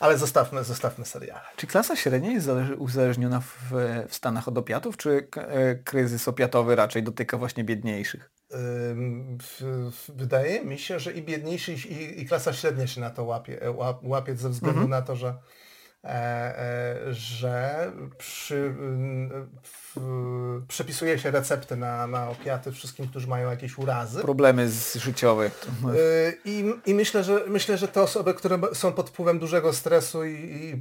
[0.00, 1.40] Ale zostawmy, zostawmy seriale.
[1.56, 3.72] Czy klasa średnia jest uzależniona w,
[4.08, 8.30] w Stanach od opiatów, czy e, kryzys opiatowy raczej dotyka właśnie biedniejszych?
[10.08, 13.68] Wydaje mi się, że i biedniejszy i, i klasa średnia się na to łapie, e,
[13.70, 15.34] łap- łapie ze względu na to, że,
[17.10, 18.74] że przy,
[19.62, 20.00] w,
[20.68, 24.22] przepisuje się recepty na, na opiaty wszystkim, którzy mają jakieś urazy.
[24.22, 25.66] Problemy z życiowych.
[25.94, 30.24] Y, I, I myślę, że myślę, że te osoby, które są pod wpływem dużego stresu
[30.24, 30.80] i, i,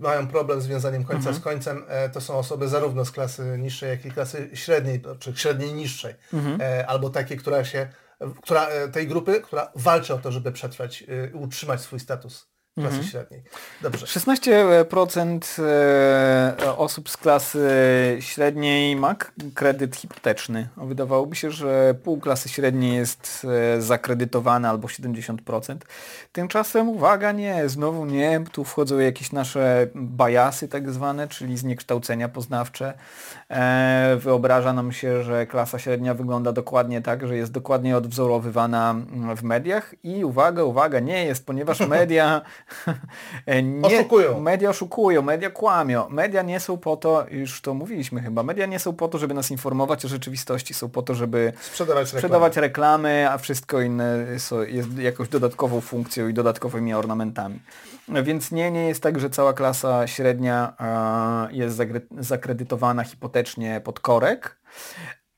[0.00, 3.90] mają problem z wiązaniem końca z końcem, e, to są osoby zarówno z klasy niższej,
[3.90, 6.14] jak i klasy średniej, czy średniej niższej,
[6.60, 7.88] e, albo takie, która się,
[8.42, 13.04] która, e, tej grupy, która walczy o to, żeby przetrwać i utrzymać swój status klasy
[13.04, 13.42] średniej.
[13.82, 14.06] Dobrze.
[14.06, 17.68] 16% e, osób z klasy
[18.20, 19.16] średniej ma
[19.54, 20.68] kredyt hipoteczny.
[20.76, 25.76] Wydawałoby się, że pół klasy średniej jest e, zakredytowane albo 70%.
[26.32, 28.44] Tymczasem uwaga, nie, znowu nie.
[28.52, 32.94] Tu wchodzą jakieś nasze bajasy tak zwane, czyli zniekształcenia poznawcze.
[33.50, 38.94] E, Wyobraża nam się, że klasa średnia wygląda dokładnie tak, że jest dokładnie odwzorowywana
[39.36, 42.42] w mediach i uwaga, uwaga, nie jest, ponieważ media
[43.62, 44.40] nie, oszukują.
[44.40, 46.08] Media oszukują, media kłamią.
[46.08, 49.34] Media nie są po to, już to mówiliśmy chyba, media nie są po to, żeby
[49.34, 52.68] nas informować o rzeczywistości, są po to, żeby sprzedawać, sprzedawać reklamy.
[52.68, 54.26] reklamy, a wszystko inne
[54.66, 57.60] jest jakąś dodatkową funkcją i dodatkowymi ornamentami.
[58.08, 60.72] Więc nie, nie jest tak, że cała klasa średnia
[61.50, 61.82] jest
[62.18, 64.56] zakredytowana hipotecznie pod korek,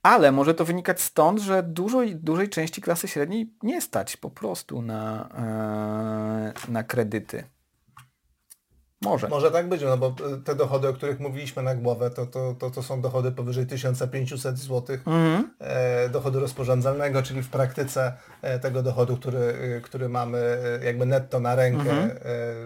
[0.09, 4.83] ale może to wynikać stąd, że dużej, dużej części klasy średniej nie stać po prostu
[4.83, 5.29] na,
[6.69, 7.45] e, na kredyty.
[9.03, 9.29] Może.
[9.29, 12.71] Może tak być, no bo te dochody, o których mówiliśmy na głowę, to, to, to,
[12.71, 15.51] to są dochody powyżej 1500 zł mhm.
[15.59, 21.07] e, dochodu rozporządzalnego, czyli w praktyce e, tego dochodu, który, e, który mamy e, jakby
[21.07, 22.11] netto na rękę mhm.
[22.11, 22.17] e,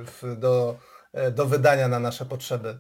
[0.04, 0.76] w, do,
[1.12, 2.78] e, do wydania na nasze potrzeby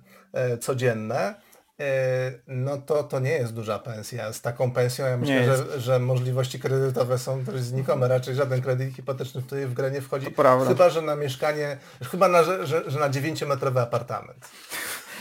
[0.60, 1.34] codzienne.
[1.82, 4.32] E, no to, to nie jest duża pensja.
[4.32, 8.08] Z taką pensją ja myślę, że, że możliwości kredytowe są dość znikome.
[8.08, 10.26] Raczej żaden kredyt hipoteczny tutaj w grę nie wchodzi.
[10.68, 11.78] Chyba, że na mieszkanie,
[12.10, 14.48] chyba na, że, że na 9-metrowy apartament.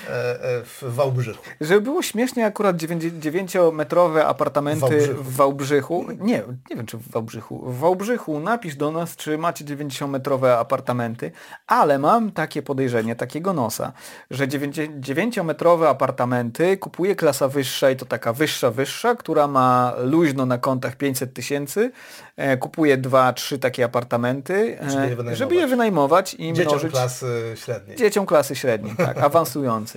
[0.09, 1.43] E, e, w Wałbrzychu.
[1.61, 5.23] Żeby było śmiesznie, akurat 9-metrowe apartamenty Wałbrzychu.
[5.23, 9.65] w Wałbrzychu, nie, nie wiem czy w Wałbrzychu, w Wałbrzychu napisz do nas, czy macie
[9.65, 11.31] 90-metrowe apartamenty,
[11.67, 13.91] ale mam takie podejrzenie, takiego nosa,
[14.31, 20.57] że 9-metrowe apartamenty kupuje klasa wyższa i to taka wyższa, wyższa, która ma luźno na
[20.57, 21.91] kontach 500 tysięcy,
[22.35, 26.91] e, kupuje dwa, trzy takie apartamenty, żeby je, żeby je wynajmować i Dzieciom mnożyć...
[26.91, 27.97] klasy średniej.
[27.97, 29.90] Dzieciom klasy średniej, tak, awansującej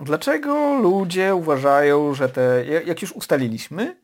[0.00, 3.96] Dlaczego ludzie uważają, że te, jak już ustaliliśmy,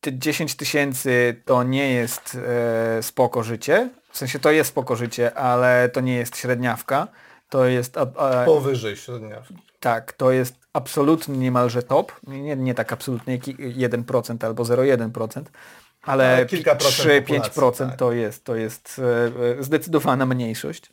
[0.00, 5.34] te 10 tysięcy to nie jest e, spoko życie, w sensie to jest spoko życie,
[5.34, 7.08] ale to nie jest średniawka,
[7.48, 7.96] to jest...
[8.44, 9.56] Powyżej średniawki.
[9.80, 13.44] Tak, to jest absolutnie niemalże top, nie, nie tak absolutnie jak
[14.04, 15.42] 1% albo 0,1%,
[16.06, 17.96] ale 3-5% tak.
[17.96, 19.00] to jest, to jest
[19.58, 20.90] e, zdecydowana mniejszość.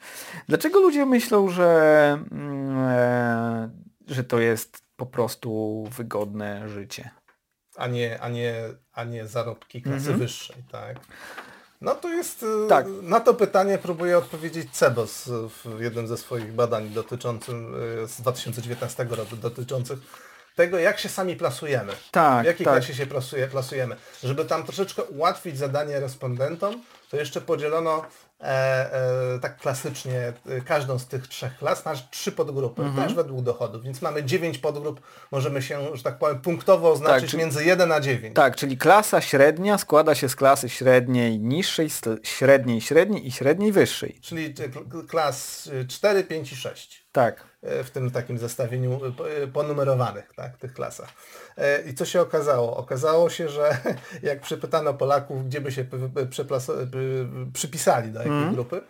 [0.47, 3.69] Dlaczego ludzie myślą, że, mm, e,
[4.07, 7.09] że to jest po prostu wygodne życie?
[7.75, 8.55] A nie, a nie,
[8.93, 10.19] a nie zarobki klasy mhm.
[10.19, 10.97] wyższej, tak?
[11.81, 12.85] No to jest, e, tak.
[13.01, 17.75] na to pytanie próbuje odpowiedzieć CEBOS w jednym ze swoich badań dotyczącym
[18.07, 19.99] z 2019 roku, dotyczących
[20.55, 21.93] tego, jak się sami plasujemy.
[22.11, 22.73] Tak, w jakiej tak.
[22.73, 23.95] klasie się plasuje, plasujemy.
[24.23, 26.81] Żeby tam troszeczkę ułatwić zadanie respondentom,
[27.13, 28.05] to jeszcze podzielono
[28.41, 33.07] e, e, tak klasycznie e, każdą z tych trzech klas na trzy podgrupy, mhm.
[33.07, 37.29] też według dochodów, więc mamy dziewięć podgrup, możemy się, że tak powiem, punktowo oznaczyć tak,
[37.29, 38.35] czyli, między 1 a 9.
[38.35, 41.89] Tak, czyli klasa średnia składa się z klasy średniej niższej,
[42.23, 44.19] średniej średniej i średniej wyższej.
[44.21, 44.53] Czyli
[45.07, 47.02] klas 4, 5 i 6.
[47.13, 47.53] Tak.
[47.63, 48.99] E, w tym takim zestawieniu
[49.43, 51.09] e, ponumerowanych, tak, tych klasach.
[51.57, 52.77] E, I co się okazało?
[52.77, 53.77] Okazało się, że
[54.23, 55.85] jak przypytano Polaków, gdzie by się
[57.53, 58.53] przypisali do jakiej mm.
[58.53, 58.81] grupy,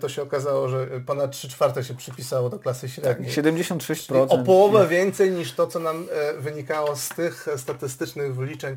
[0.00, 3.34] to się okazało, że ponad 3 czwarte się przypisało do klasy średniej.
[3.34, 4.26] Tak, 76%.
[4.28, 6.06] o połowę więcej niż to, co nam
[6.38, 8.76] wynikało z tych statystycznych wyliczeń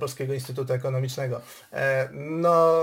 [0.00, 1.40] Polskiego Instytutu Ekonomicznego.
[2.12, 2.74] No,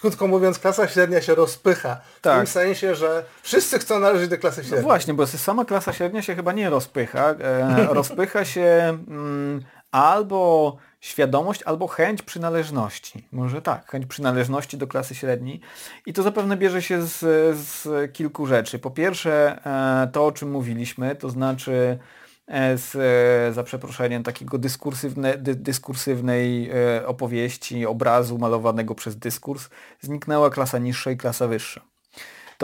[0.00, 2.00] krótko mówiąc, klasa średnia się rozpycha.
[2.16, 2.36] W tak.
[2.36, 3.03] tym sensie, że
[3.42, 4.80] wszyscy chcą należeć do klasy średniej.
[4.80, 7.30] No właśnie, bo sama klasa średnia się chyba nie rozpycha.
[7.30, 13.28] E, rozpycha się mm, albo świadomość, albo chęć przynależności.
[13.32, 15.60] Może tak, chęć przynależności do klasy średniej.
[16.06, 17.18] I to zapewne bierze się z,
[17.58, 18.78] z kilku rzeczy.
[18.78, 19.58] Po pierwsze,
[20.04, 21.98] e, to o czym mówiliśmy, to znaczy
[22.46, 26.70] e, z, za przeproszeniem takiego dyskursywne, dy, dyskursywnej
[27.06, 29.68] opowieści, obrazu malowanego przez dyskurs,
[30.00, 31.93] zniknęła klasa niższa i klasa wyższa.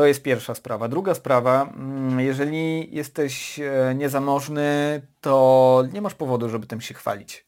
[0.01, 0.89] To jest pierwsza sprawa.
[0.89, 7.47] Druga sprawa, mm, jeżeli jesteś e, niezamożny, to nie masz powodu, żeby tym się chwalić.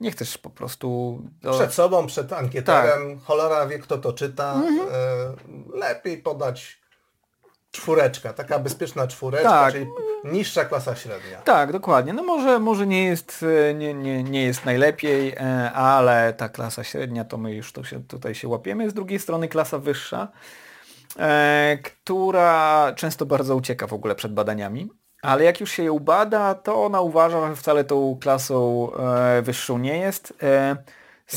[0.00, 1.20] Nie chcesz po prostu...
[1.42, 1.52] Do...
[1.52, 3.24] Przed sobą, przed ankieterem, tak.
[3.24, 4.54] cholera wie kto to czyta.
[4.54, 4.88] Mhm.
[4.92, 6.78] E, lepiej podać
[7.70, 9.72] czwóreczka, taka bezpieczna czwóreczka, tak.
[9.72, 9.86] czyli
[10.24, 11.38] niższa klasa średnia.
[11.38, 12.12] Tak, dokładnie.
[12.12, 15.36] No może, może nie, jest, e, nie, nie, nie jest najlepiej,
[15.74, 18.90] ale ta klasa średnia to my już to się, tutaj się łapiemy.
[18.90, 20.28] Z drugiej strony klasa wyższa
[21.82, 24.90] która często bardzo ucieka w ogóle przed badaniami.
[25.22, 29.78] Ale jak już się ją bada, to ona uważa, że wcale tą klasą e, wyższą
[29.78, 30.34] nie jest.
[30.42, 30.76] E,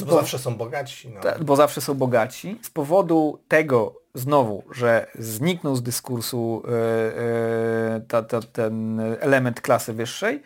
[0.05, 1.09] bo zawsze są bogaci.
[1.09, 1.21] No.
[1.21, 2.59] Ta, bo zawsze są bogaci.
[2.61, 6.63] Z powodu tego znowu, że zniknął z dyskursu
[8.07, 10.43] ta, ta, ten element klasy wyższej,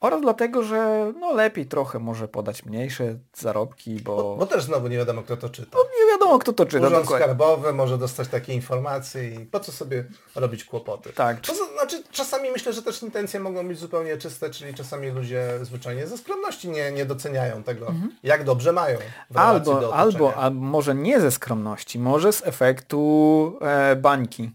[0.00, 4.16] oraz dlatego, że no lepiej trochę może podać mniejsze zarobki, bo...
[4.16, 5.78] Bo, bo też znowu nie wiadomo kto to czyta.
[5.78, 7.24] No, nie wiadomo kto to czyta, Urząd dokładnie.
[7.26, 11.12] Skarbowy może dostać takie informacje i po co sobie robić kłopoty.
[11.12, 11.40] Tak.
[11.40, 16.06] To znaczy, czasami myślę, że też intencje mogą być zupełnie czyste, czyli czasami ludzie zwyczajnie
[16.06, 18.98] ze skromności nie, nie doceniają tego, jak dobrze mają
[19.34, 24.50] Albo, albo, a może nie ze skromności, może z efektu e, bańki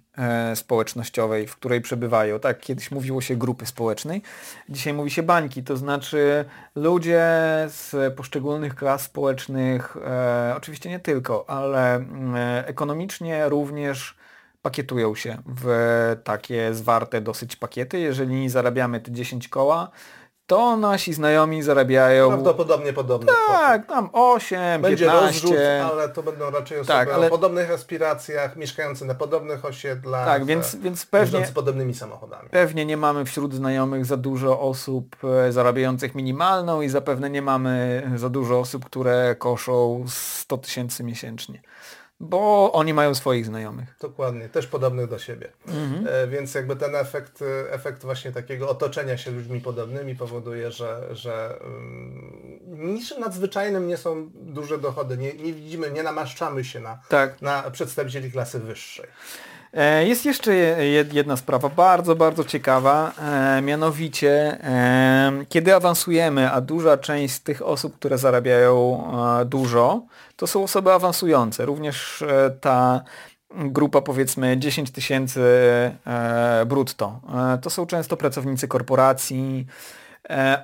[0.56, 2.40] społecznościowej, w której przebywają.
[2.40, 4.22] Tak, kiedyś mówiło się grupy społecznej,
[4.70, 6.46] dzisiaj mówi się bańki, to znaczy
[6.76, 7.26] ludzie
[7.68, 14.16] z poszczególnych klas społecznych, e, oczywiście nie tylko, ale e, ekonomicznie również
[14.62, 18.00] pakietują się w takie zwarte dosyć pakiety.
[18.00, 19.92] Jeżeli zarabiamy te 10 koła,
[20.48, 25.26] to nasi znajomi zarabiają Prawdopodobnie podobne tak, tam 8, Będzie 15.
[25.48, 25.60] rozrzut,
[25.92, 30.46] ale to będą raczej osoby Tak, ale- o podobnych aspiracjach, mieszkające na podobnych osiedlach, Tak,
[30.46, 32.50] więc, więc pewnie, podobnymi samochodami.
[32.50, 35.16] pewnie nie mamy wśród znajomych za dużo osób
[35.48, 41.62] e, zarabiających minimalną i zapewne nie mamy za dużo osób, które koszą 100 tysięcy miesięcznie.
[42.24, 43.96] Bo oni mają swoich znajomych.
[44.02, 45.50] Dokładnie, też podobnych do siebie.
[45.68, 46.08] Mhm.
[46.10, 51.16] E, więc jakby ten efekt, e, efekt właśnie takiego otoczenia się ludźmi podobnymi powoduje, że,
[51.16, 55.18] że um, niczym nadzwyczajnym nie są duże dochody.
[55.18, 57.42] Nie, nie widzimy, nie namaszczamy się na, Tak.
[57.42, 59.08] na przedstawicieli klasy wyższej.
[59.74, 63.12] E, Jest jeszcze je- jedna sprawa bardzo, bardzo ciekawa,
[63.58, 69.04] e, mianowicie e, kiedy awansujemy, a duża część z tych osób, które zarabiają
[69.46, 70.02] dużo,
[70.36, 71.66] to są osoby awansujące.
[71.66, 72.24] Również
[72.62, 73.02] ta
[73.56, 75.42] grupa powiedzmy 10 tysięcy
[76.66, 77.20] brutto.
[77.62, 79.66] To są często pracownicy korporacji,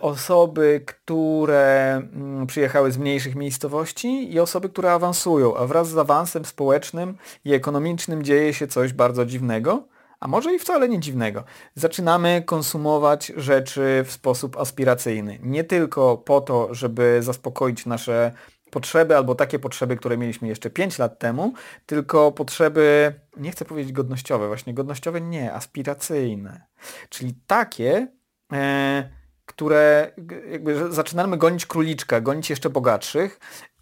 [0.02, 6.46] osoby, które mm, przyjechały z mniejszych miejscowości i osoby, które awansują, a wraz z awansem
[6.46, 9.88] społecznym i ekonomicznym dzieje się coś bardzo dziwnego,
[10.20, 11.44] a może i wcale nie dziwnego.
[11.76, 15.40] Zaczynamy konsumować rzeczy w sposób aspiracyjny.
[15.44, 18.32] Nie tylko po to, żeby zaspokoić nasze
[18.72, 21.54] potrzeby albo takie potrzeby, które mieliśmy jeszcze 5 lat temu,
[21.86, 26.66] tylko potrzeby, nie chcę powiedzieć godnościowe, właśnie godnościowe nie, aspiracyjne.
[27.10, 28.08] Czyli takie,
[28.54, 29.10] e,
[29.58, 30.12] które
[30.52, 33.40] jakby zaczynamy gonić króliczka, gonić jeszcze bogatszych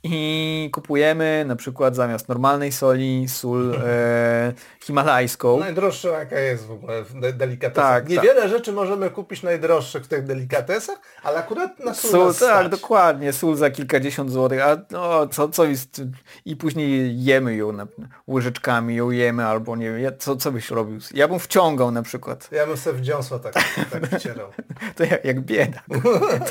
[0.07, 5.59] i kupujemy na przykład zamiast normalnej soli sól e, himalajską.
[5.59, 7.93] Najdroższa jaka jest w ogóle w de- delikatesach.
[7.93, 12.69] Tak, Niewiele rzeczy możemy kupić najdroższych w tych delikatesach, ale akurat na sól, Sól, tak,
[12.69, 16.01] dokładnie, sól za kilkadziesiąt złotych, a no, co, co jest,
[16.45, 17.87] i później jemy ją na,
[18.27, 20.99] łyżeczkami, ją jemy, albo nie wiem, co, co byś robił?
[21.13, 23.53] Ja bym wciągał na przykład, Ja bym sobie w dziąsło tak,
[23.91, 24.47] tak wcierał.
[24.95, 25.83] to jak, jak biedak,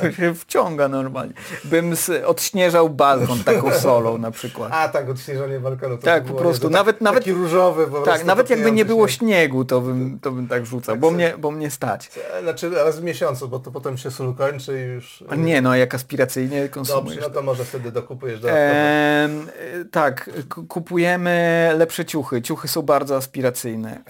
[0.00, 1.32] to się wciąga normalnie.
[1.64, 1.94] Bym
[2.26, 4.72] odśnieżał balkon taką solą na przykład.
[4.74, 5.98] A tak, odśnieżanie balkonu.
[5.98, 9.08] Tak, po prostu, to nawet- tak, nawet- Taki różowy po Tak, nawet jakby nie było
[9.08, 9.18] śnieg.
[9.18, 12.10] śniegu, to bym, to bym tak rzucał, Tak, bo mnie, bo mnie stać.
[12.42, 15.24] Znaczy raz w miesiącu, bo to potem się sól kończy i już...
[15.28, 17.20] A nie, no jak aspiracyjnie Dobrze, konsumujesz.
[17.22, 18.64] no to może wtedy dokupujesz dodatkowo.
[18.74, 19.48] Em,
[19.80, 20.30] y, tak,
[20.68, 22.42] kupujemy lepsze ciuchy.
[22.42, 24.00] Ciuchy są bardzo aspiracyjne.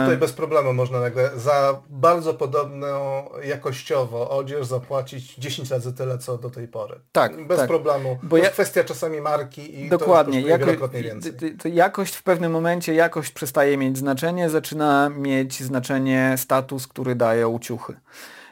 [0.00, 6.38] Tutaj bez problemu można nagle za bardzo podobną jakościowo odzież zapłacić 10 razy tyle, co
[6.38, 6.94] do tej pory.
[7.12, 7.68] Tak, Bez tak.
[7.68, 8.18] problemu.
[8.22, 10.42] Bo ja- kwestia czasami marki i Dokładnie.
[10.42, 11.32] to Jako, wielokrotnie więcej.
[11.32, 17.14] t- t- jakość w pewnym momencie, jakość przestaje mieć znaczenie, zaczyna mieć znaczenie status, który
[17.14, 17.94] dają ciuchy.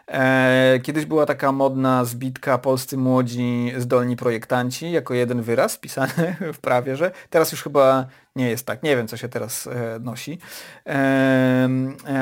[0.08, 6.58] E, kiedyś była taka modna zbitka polscy młodzi zdolni projektanci jako jeden wyraz wpisany w
[6.58, 8.82] prawie, że teraz już chyba nie jest tak.
[8.82, 10.38] Nie wiem, co się teraz e, nosi.
[10.86, 11.68] E,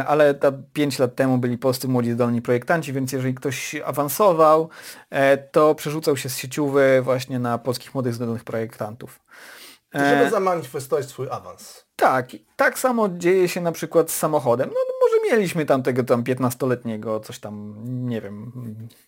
[0.07, 4.69] ale ta 5 lat temu byli polscy młodzi zdolni projektanci, więc jeżeli ktoś awansował,
[5.53, 9.21] to przerzucał się z sieciowy właśnie na polskich młodych zdolnych projektantów.
[9.95, 11.85] Żeby zamanifestować swój awans.
[11.97, 14.71] tak, tak samo dzieje się na przykład z samochodem.
[14.71, 14.92] No,
[15.31, 18.53] mieliśmy tam tego tam 15-letniego, coś tam, nie wiem.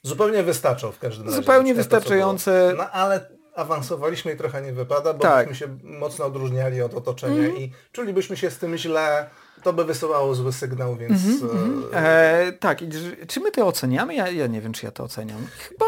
[0.03, 1.37] Zupełnie wystarczą w każdym razie.
[1.37, 2.75] Zupełnie na to, wystarczające.
[2.79, 5.49] No ale awansowaliśmy i trochę nie wypada, bo Tak.
[5.49, 9.31] Byśmy się mocno odróżniali od otoczenia i czulibyśmy się z tym źle,
[9.63, 11.23] to by wysyłało zły sygnał, więc...
[11.95, 12.79] e, E, tak,
[13.29, 14.15] czy my to oceniamy?
[14.15, 15.39] Ja, ja nie wiem, czy ja to oceniam.
[15.59, 15.87] Chyba,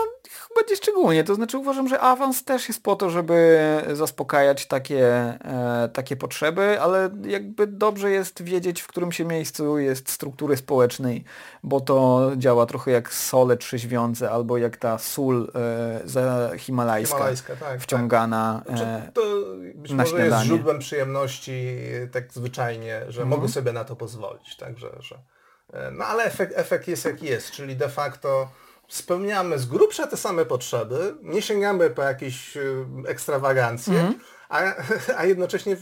[0.70, 1.24] nie szczególnie.
[1.24, 3.58] To znaczy uważam, że awans też jest po to, żeby
[3.92, 5.04] zaspokajać takie,
[5.44, 11.24] e, takie potrzeby, ale jakby dobrze jest wiedzieć, w którym się miejscu jest struktury społecznej,
[11.62, 17.56] bo to działa trochę jak sole trzeźwiące albo jak ta sól e, za himalajska, Himalajska,
[17.56, 17.80] tak.
[17.80, 18.62] wciągana.
[18.66, 18.76] tak.
[18.76, 19.22] Znaczy, E, to
[19.74, 20.46] być na może jest śniadanie.
[20.46, 21.68] źródłem przyjemności
[22.02, 23.28] e, tak zwyczajnie, że Mhm.
[23.28, 24.56] mogę sobie na to pozwolić.
[24.56, 25.18] Także, że,
[25.72, 28.48] e, no ale efekt, efekt jest jaki jest, czyli de facto
[28.88, 32.60] spełniamy z grubsza te same potrzeby, nie sięgamy po jakieś e,
[33.08, 34.20] ekstrawagancje, Mhm.
[34.48, 34.62] A,
[35.18, 35.76] a jednocześnie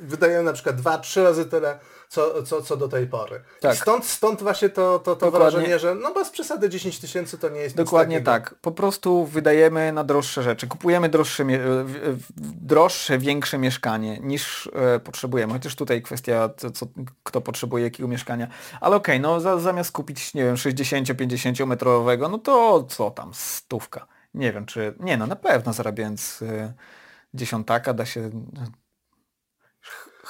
[0.00, 3.40] wydają na przykład dwa, trzy razy tyle, co, co, co do tej pory.
[3.60, 3.76] Tak.
[3.76, 7.60] stąd, stąd właśnie to, to, to wrażenie, że no bez przesady 10 tysięcy to nie
[7.60, 8.54] jest Dokładnie tak.
[8.60, 10.66] Po prostu wydajemy na droższe rzeczy.
[10.66, 11.44] Kupujemy droższe,
[12.62, 15.52] droższe większe mieszkanie niż e, potrzebujemy.
[15.52, 16.86] Chociaż tutaj kwestia, co, co,
[17.22, 18.48] kto potrzebuje jakiego mieszkania.
[18.80, 23.34] Ale okej, okay, no za, zamiast kupić, nie wiem, 60-50 metrowego, no to co tam,
[23.34, 24.06] stówka.
[24.34, 24.94] Nie wiem, czy...
[25.00, 26.72] Nie no, na pewno zarabiając y,
[27.34, 28.30] dziesiątaka da się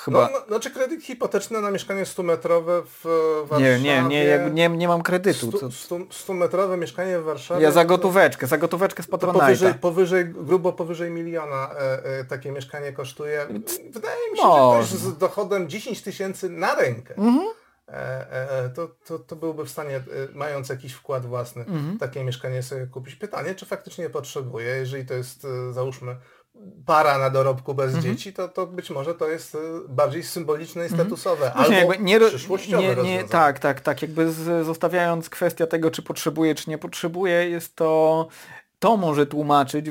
[0.05, 0.30] Chyba...
[0.32, 3.05] No, no, znaczy kredyt hipoteczny na mieszkanie 100-metrowe w
[3.49, 3.80] Warszawie...
[3.80, 5.51] Nie, nie, nie, nie, nie mam kredytu.
[5.51, 7.62] 100-metrowe mieszkanie w Warszawie...
[7.62, 9.40] Ja za gotóweczkę, za gotóweczkę z Patronite'a.
[9.40, 13.46] Powyżej, powyżej, grubo powyżej miliona e, e, takie mieszkanie kosztuje.
[13.90, 14.82] Wydaje mi się, Może.
[14.82, 17.49] że ktoś z dochodem 10 tysięcy na rękę mhm.
[17.88, 20.01] E, to, to, to byłby w stanie,
[20.34, 21.99] mając jakiś wkład własny, mhm.
[21.99, 23.14] takie mieszkanie sobie kupić.
[23.14, 26.16] Pytanie, czy faktycznie potrzebuje, jeżeli to jest, załóżmy,
[26.86, 28.02] para na dorobku bez mhm.
[28.02, 29.56] dzieci, to, to być może to jest
[29.88, 31.00] bardziej symboliczne i mhm.
[31.00, 31.64] statusowe, mhm.
[31.64, 34.02] albo jakby nie, przyszłościowe nie, nie, Tak, tak, tak.
[34.02, 38.28] Jakby z, zostawiając kwestię tego, czy potrzebuje, czy nie potrzebuje, jest to
[38.78, 39.90] to może tłumaczyć,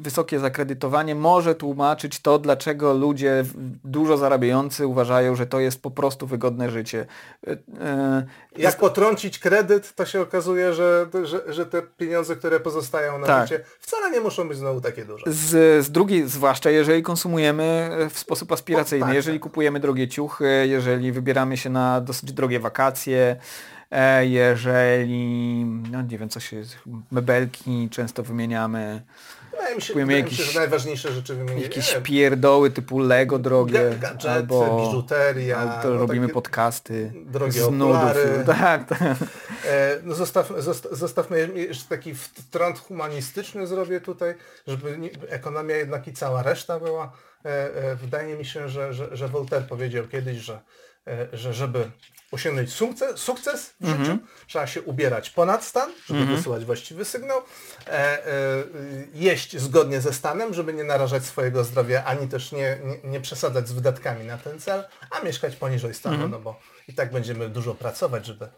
[0.00, 3.44] wysokie zakredytowanie może tłumaczyć to, dlaczego ludzie
[3.84, 7.06] dużo zarabiający uważają, że to jest po prostu wygodne życie.
[7.46, 7.50] E,
[7.80, 8.26] e,
[8.56, 13.48] Jak potrącić kredyt, to się okazuje, że, że, że te pieniądze, które pozostają na tak.
[13.48, 15.24] życie, wcale nie muszą być znowu takie duże.
[15.26, 19.42] Z, z drugiej, zwłaszcza jeżeli konsumujemy w sposób aspiracyjny, tak, jeżeli tak.
[19.42, 23.36] kupujemy drogie ciuchy, jeżeli wybieramy się na dosyć drogie wakacje,
[23.79, 23.79] E,
[24.20, 26.62] jeżeli, no nie wiem, co się,
[27.10, 29.02] mebelki często wymieniamy.
[29.50, 31.62] Wydaje mi się, wydaje jakieś, mi się, że najważniejsze rzeczy wymieniamy.
[31.62, 33.96] Jakieś pierdoły typu Lego drogie.
[34.00, 35.58] Gadżety, albo biżuteria.
[35.58, 37.12] Albo no robimy podcasty.
[37.26, 38.20] Drogie okulary.
[38.46, 39.00] Tak, tak.
[39.66, 40.52] E, no zostaw,
[40.92, 42.14] zostawmy jeszcze taki
[42.50, 44.34] trend humanistyczny zrobię tutaj,
[44.66, 47.12] żeby ekonomia jednak i cała reszta była.
[47.44, 50.60] E, wydaje mi się, że, że, że Voltaire powiedział kiedyś, że
[51.32, 51.90] że żeby
[52.30, 54.18] osiągnąć sukces, sukces w życiu, -hmm.
[54.46, 56.36] trzeba się ubierać ponad stan, żeby -hmm.
[56.36, 57.38] wysyłać właściwy sygnał,
[57.86, 58.26] e, e,
[59.14, 63.68] jeść zgodnie ze stanem, żeby nie narażać swojego zdrowia, ani też nie, nie, nie przesadzać
[63.68, 66.30] z wydatkami na ten cel, a mieszkać poniżej stanu, -hmm.
[66.30, 68.48] no bo i tak będziemy dużo pracować, żeby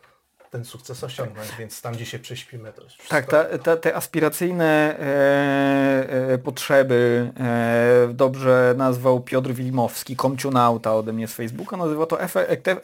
[0.53, 4.98] ten sukces osiągnąć, więc tam gdzie się prześpimy to jest Tak, ta, ta, te aspiracyjne
[4.98, 12.20] e, e, potrzeby e, dobrze nazwał Piotr Wilimowski, komciunauta ode mnie z Facebooka, nazywa to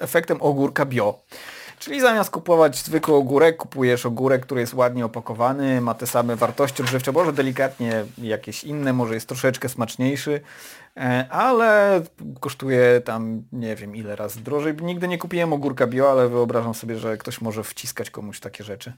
[0.00, 1.18] efektem ogórka bio.
[1.78, 6.82] Czyli zamiast kupować zwykły ogórek, kupujesz ogórek, który jest ładnie opakowany, ma te same wartości
[6.82, 10.40] odżywcze, może delikatnie jakieś inne, może jest troszeczkę smaczniejszy,
[10.96, 12.00] e, ale
[12.40, 14.76] kosztuje tam nie wiem ile razy drożej.
[14.82, 18.92] Nigdy nie kupiłem ogórka bio, ale wyobrażam sobie, że ktoś może wciskać komuś takie rzeczy.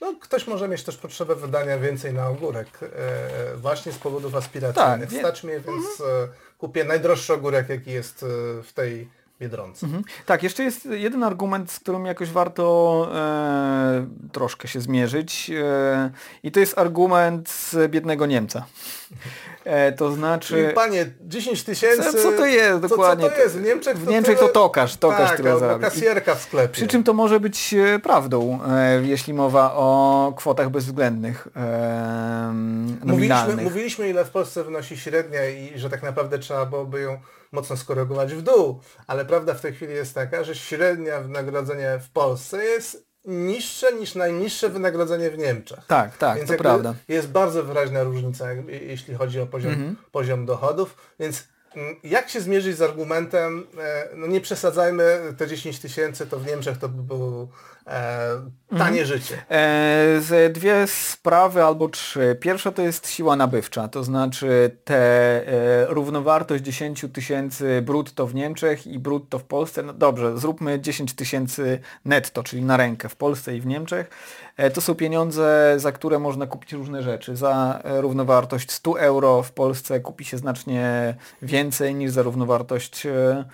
[0.00, 5.10] No, ktoś może mieć też potrzebę wydania więcej na ogórek, e, właśnie z powodów aspiracyjnych.
[5.10, 6.28] Tak, Stać mnie, więc mhm.
[6.58, 8.24] kupię najdroższy ogórek, jaki jest
[8.62, 9.86] w tej Biedronce.
[9.86, 10.04] Mhm.
[10.26, 16.10] Tak, jeszcze jest jeden argument, z którym jakoś warto e, troszkę się zmierzyć e,
[16.42, 18.64] i to jest argument z biednego Niemca.
[19.64, 20.72] E, to znaczy...
[20.74, 22.12] Panie, 10 tysięcy...
[22.12, 23.24] Co, co, to jest dokładnie?
[23.24, 23.56] Co, co to jest?
[23.56, 25.90] W Niemczech to, w Niemczech to tokarz, tokarz, tak, zarabia.
[25.90, 26.72] kasjerka w sklepie.
[26.72, 32.52] Przy czym to może być e, prawdą, e, jeśli mowa o kwotach bezwzględnych, e,
[33.04, 37.18] mówiliśmy, mówiliśmy, ile w Polsce wynosi średnia i że tak naprawdę trzeba byłoby ją
[37.52, 42.10] mocno skorygować w dół, ale prawda w tej chwili jest taka, że średnia wynagrodzenie w
[42.10, 45.86] Polsce jest niższe niż najniższe wynagrodzenie w Niemczech.
[45.86, 46.94] Tak, tak, więc to prawda.
[47.08, 49.96] Jest bardzo wyraźna różnica, jeśli chodzi o poziom, mhm.
[50.12, 55.78] poziom dochodów, więc mm, jak się zmierzyć z argumentem, e, no nie przesadzajmy, te 10
[55.78, 57.46] tysięcy to w Niemczech to by był e,
[58.78, 59.06] tanie mhm.
[59.06, 59.42] życie.
[59.50, 62.36] E, dwie sprawy albo trzy.
[62.40, 68.86] Pierwsza to jest siła nabywcza, to znaczy te e, równowartość 10 tysięcy brutto w Niemczech
[68.86, 69.82] i brutto w Polsce.
[69.82, 74.10] No dobrze, zróbmy 10 tysięcy netto, czyli na rękę w Polsce i w Niemczech.
[74.56, 77.36] E, to są pieniądze, za które można kupić różne rzeczy.
[77.36, 83.44] Za e, równowartość 100 euro w Polsce kupi się znacznie więcej niż za równowartość e,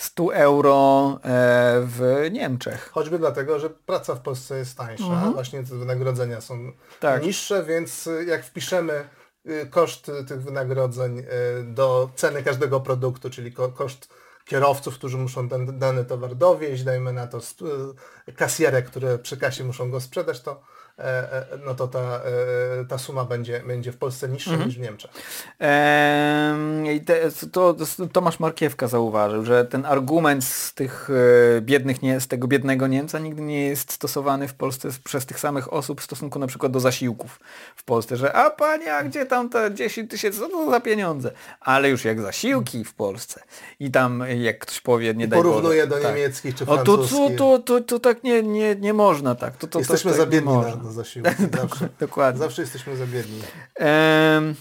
[0.00, 2.90] 100 euro e, w Niemczech.
[2.92, 5.32] Choćby dlatego, że praca w Polsce jest tańsza, mhm.
[5.32, 7.22] właśnie te wynagrodzenia są tak.
[7.22, 9.08] niższe, więc jak wpiszemy
[9.46, 11.22] y, koszt tych wynagrodzeń
[11.64, 14.08] do ceny każdego produktu, czyli koszt
[14.50, 17.40] kierowców, którzy muszą dany towar dowieść, dajmy na to
[18.36, 20.62] kasjerek, które przy kasie muszą go sprzedać, to e, e,
[21.66, 22.20] no to ta,
[22.88, 24.68] ta suma będzie, będzie w Polsce niższa mhm.
[24.68, 25.10] niż w Niemczech.
[25.60, 27.76] Eee, te, to,
[28.12, 31.08] Tomasz Markiewka zauważył, że ten argument z tych
[31.60, 35.72] biednych, nie, z tego biednego Niemca nigdy nie jest stosowany w Polsce przez tych samych
[35.72, 37.40] osób w stosunku na przykład do zasiłków
[37.76, 41.30] w Polsce, że a panie, a gdzie tam te 10 tysięcy, co to za pieniądze?
[41.60, 43.42] Ale już jak zasiłki w Polsce
[43.80, 46.04] i tam jak ktoś powie, nie daj Porównuje do tak.
[46.04, 47.18] niemieckich czy francuskich.
[47.18, 49.56] O, to, to, to, to, tak nie, nie, nie można tak.
[49.56, 51.30] To, to, jesteśmy to, tak za biedni na, na.
[51.60, 52.38] Zawsze, Dokładnie.
[52.38, 53.40] Zawsze jesteśmy za biedni.
[53.76, 54.54] Ehm,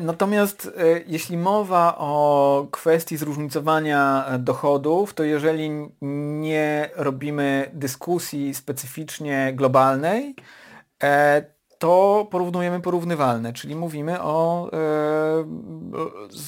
[0.00, 5.70] Natomiast e, jeśli mowa o kwestii zróżnicowania dochodów, to jeżeli
[6.40, 10.34] nie robimy dyskusji specyficznie globalnej,
[11.02, 11.42] e,
[11.78, 15.44] to porównujemy porównywalne, czyli mówimy o e,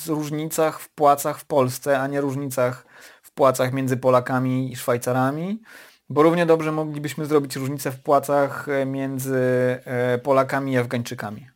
[0.09, 2.87] różnicach w płacach w Polsce, a nie różnicach
[3.23, 5.63] w płacach między Polakami i Szwajcarami,
[6.11, 9.39] bo równie dobrze moglibyśmy zrobić różnicę w płacach e, między
[9.85, 11.49] e, Polakami i Afgańczykami.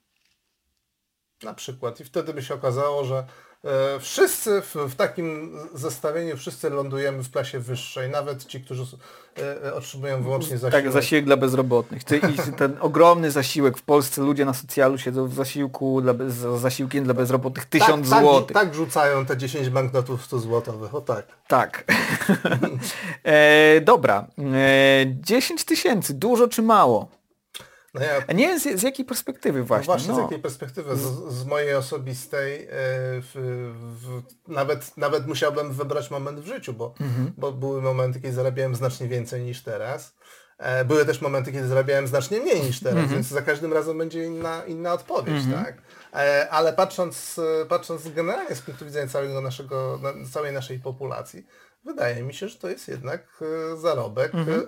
[1.43, 2.01] Na przykład.
[2.01, 3.27] I wtedy by się okazało, że
[4.01, 8.83] wszyscy w, w, takim zestawieniu, wszyscy lądujemy w klasie wyższej, nawet ci, którzy
[9.39, 10.85] e, e, otrzymują wyłącznie zasiłek.
[10.85, 12.03] Tak, zasiłek dla bezrobotnych.
[12.03, 17.05] I ten ogromny zasiłek w Polsce, ludzie na socjalu siedzą w zasiłku dla, z zasiłkiem
[17.05, 18.43] dla bezrobotnych 1000 tak, zł.
[18.43, 21.27] Tak, tak rzucają te 10 banknotów 100 złotowych, o tak.
[21.49, 21.85] Tak.
[23.23, 24.27] e, dobra.
[24.39, 27.09] E, 10 tysięcy, dużo czy mało?
[27.95, 28.35] No ja...
[28.35, 29.87] Nie, z, z, jakiej perspektywy właśnie?
[29.89, 30.17] No właśnie, no.
[30.17, 30.97] z jakiej perspektywy?
[30.97, 31.03] Z,
[31.35, 33.33] z mojej osobistej e, w,
[34.01, 37.33] w, nawet, nawet musiałbym wybrać moment w życiu, bo, mhm.
[37.37, 40.15] bo były momenty, kiedy zarabiałem znacznie więcej niż teraz.
[40.59, 43.15] E, były też momenty, kiedy zarabiałem znacznie mniej niż teraz, mhm.
[43.15, 45.65] więc za każdym razem będzie inna, inna odpowiedź, mhm.
[45.65, 45.83] tak?
[46.15, 50.01] E, ale patrząc, patrząc generalnie z punktu widzenia całego naszego,
[50.33, 51.47] całej naszej populacji,
[51.85, 53.21] wydaje mi się, że to jest jednak
[53.73, 54.61] e, zarobek mhm.
[54.61, 54.65] E,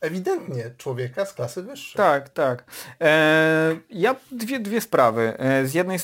[0.00, 1.96] ewidentnie człowieka z klasy wyższej.
[1.96, 2.64] Tak, tak.
[3.00, 5.34] E, ja dwie, dwie sprawy.
[5.38, 5.98] E, z jednej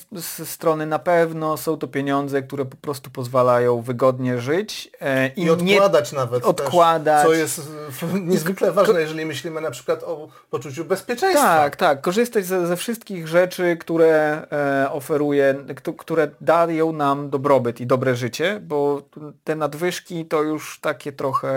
[0.44, 5.50] strony na pewno są to pieniądze, które po prostu pozwalają wygodnie żyć e, i, I
[5.50, 7.22] odkładać nie, nawet odkładać.
[7.22, 7.70] Też, co jest
[8.32, 11.56] niezwykle ważne, jeżeli myślimy na przykład o poczuciu bezpieczeństwa.
[11.56, 12.00] Tak, tak.
[12.00, 14.46] Korzystać ze, ze wszystkich rzeczy, które
[14.90, 15.54] oferuje,
[15.98, 19.02] które dają nam dobrobyt i dobre życie, bo
[19.44, 21.52] te nadwyżki to już już takie trochę,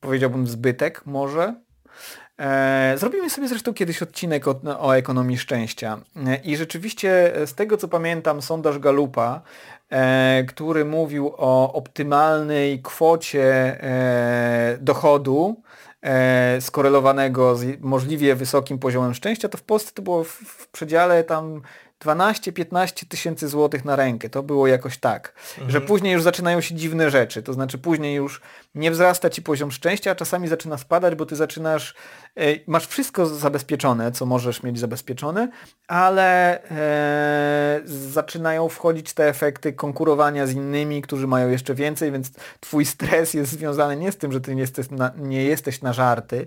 [0.00, 1.54] powiedziałbym, zbytek może.
[2.40, 6.00] E, zrobimy sobie zresztą kiedyś odcinek o, o, ekonomii szczęścia.
[6.26, 9.42] E, I rzeczywiście z tego co pamiętam sondaż Galupa,
[9.90, 13.78] e, który mówił o optymalnej kwocie
[14.80, 15.62] dochodu
[16.60, 21.62] skorelowanego z możliwie wysokim poziomem szczęścia, to w Polsce to było w przedziale tam
[22.04, 24.30] 12-15 tysięcy złotych na rękę.
[24.30, 25.70] To było jakoś tak, mhm.
[25.70, 27.42] że później już zaczynają się dziwne rzeczy.
[27.42, 28.40] To znaczy później już
[28.74, 31.94] nie wzrasta ci poziom szczęścia, a czasami zaczyna spadać, bo ty zaczynasz,
[32.36, 35.48] e, masz wszystko zabezpieczone, co możesz mieć zabezpieczone,
[35.88, 42.30] ale e, zaczynają wchodzić te efekty konkurowania z innymi, którzy mają jeszcze więcej, więc
[42.60, 45.92] twój stres jest związany nie z tym, że ty nie jesteś na, nie jesteś na
[45.92, 46.46] żarty,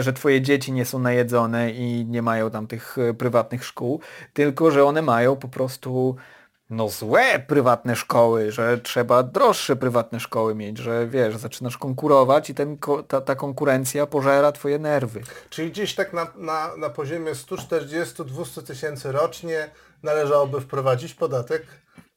[0.00, 4.00] że twoje dzieci nie są najedzone i nie mają tam tych e, prywatnych szkół,
[4.32, 6.16] tylko że one mają po prostu
[6.70, 12.54] no złe prywatne szkoły, że trzeba droższe prywatne szkoły mieć, że wiesz, zaczynasz konkurować i
[12.54, 12.78] ten,
[13.08, 15.20] ta, ta konkurencja pożera twoje nerwy.
[15.50, 19.70] Czyli gdzieś tak na, na, na poziomie 140-200 tysięcy rocznie
[20.02, 21.66] należałoby wprowadzić podatek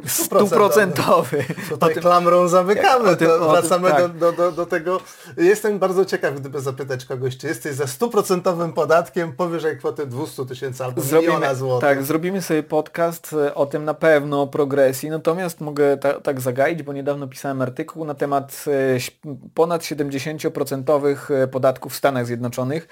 [0.07, 1.43] stuprocentowy.
[1.69, 4.17] Tutaj tym, klamrą zamykamy, tym, to wracamy tym, tak.
[4.17, 5.01] do, do, do, tego.
[5.37, 10.83] Jestem bardzo ciekaw, gdyby zapytać kogoś, czy jesteś za stuprocentowym podatkiem powyżej kwoty 200 tysięcy
[10.83, 11.89] albo zrobimy, miliona złotych.
[11.89, 16.41] Tak, zrobimy sobie podcast e, o tym na pewno, o progresji, natomiast mogę ta, tak
[16.41, 22.87] zagaić, bo niedawno pisałem artykuł na temat e, ponad 70% e, podatków w Stanach Zjednoczonych.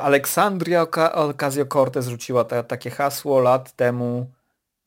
[0.00, 4.26] Aleksandria Ocasio-Cortez rzuciła ta, takie hasło lat temu,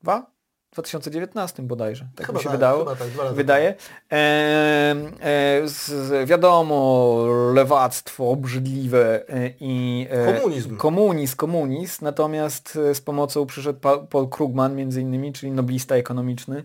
[0.01, 0.32] dwa?
[0.73, 3.67] 2019 bodajże, tak chyba mi się tak, wydało, tak, wydaje.
[3.69, 7.17] E, e, z, wiadomo,
[7.53, 10.77] lewactwo obrzydliwe e, i e, komunizm.
[10.77, 16.63] komunizm, komunizm, natomiast e, z pomocą przyszedł Paul Krugman między innymi, czyli noblista ekonomiczny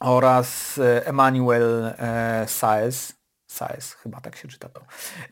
[0.00, 1.94] oraz Emmanuel
[2.46, 3.23] Saez,
[3.54, 4.80] Saez, chyba tak się czyta to.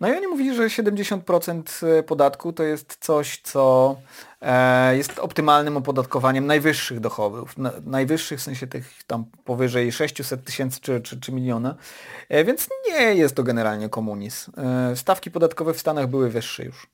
[0.00, 3.96] No i oni mówili, że 70% e, podatku to jest coś, co
[4.40, 7.54] e, jest optymalnym opodatkowaniem najwyższych dochodów.
[7.84, 11.76] najwyższych w sensie tych tam powyżej 600 tysięcy czy, czy, czy miliona.
[12.28, 14.52] E, więc nie jest to generalnie komunizm.
[14.94, 16.86] stawki podatkowe w Stanach były wyższe już.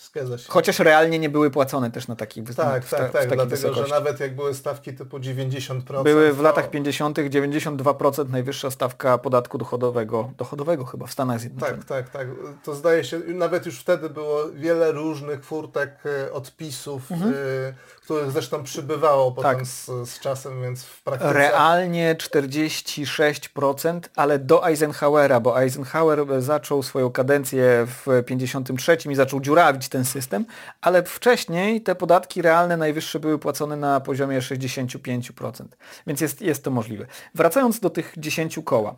[0.00, 0.44] Zgadza się.
[0.48, 3.28] Chociaż realnie nie były płacone też na takich Tak, w, tak, ta- w tak, takiej
[3.36, 3.90] dlatego że wysokości.
[3.92, 7.18] nawet jak były stawki typu 90%, Były w to- latach 50.
[7.18, 11.84] 92% najwyższa stawka podatku dochodowego, dochodowego chyba w Stanach Zjednoczonych.
[11.84, 12.28] Tak, tak, tak.
[12.64, 15.90] To zdaje się, nawet już wtedy było wiele różnych furtek,
[16.26, 17.74] e, odpisów, e,
[18.12, 19.56] których zresztą przybywało potem.
[19.56, 19.66] Tak.
[19.66, 21.32] z, z czasem, więc w praktyce...
[21.32, 29.88] Realnie 46%, ale do Eisenhowera, bo Eisenhower zaczął swoją kadencję w 53 i zaczął dziurawić
[29.88, 30.46] ten system,
[30.80, 35.64] ale wcześniej te podatki realne najwyższe były płacone na poziomie 65%,
[36.06, 37.06] więc jest, jest to możliwe.
[37.34, 38.94] Wracając do tych 10 koła.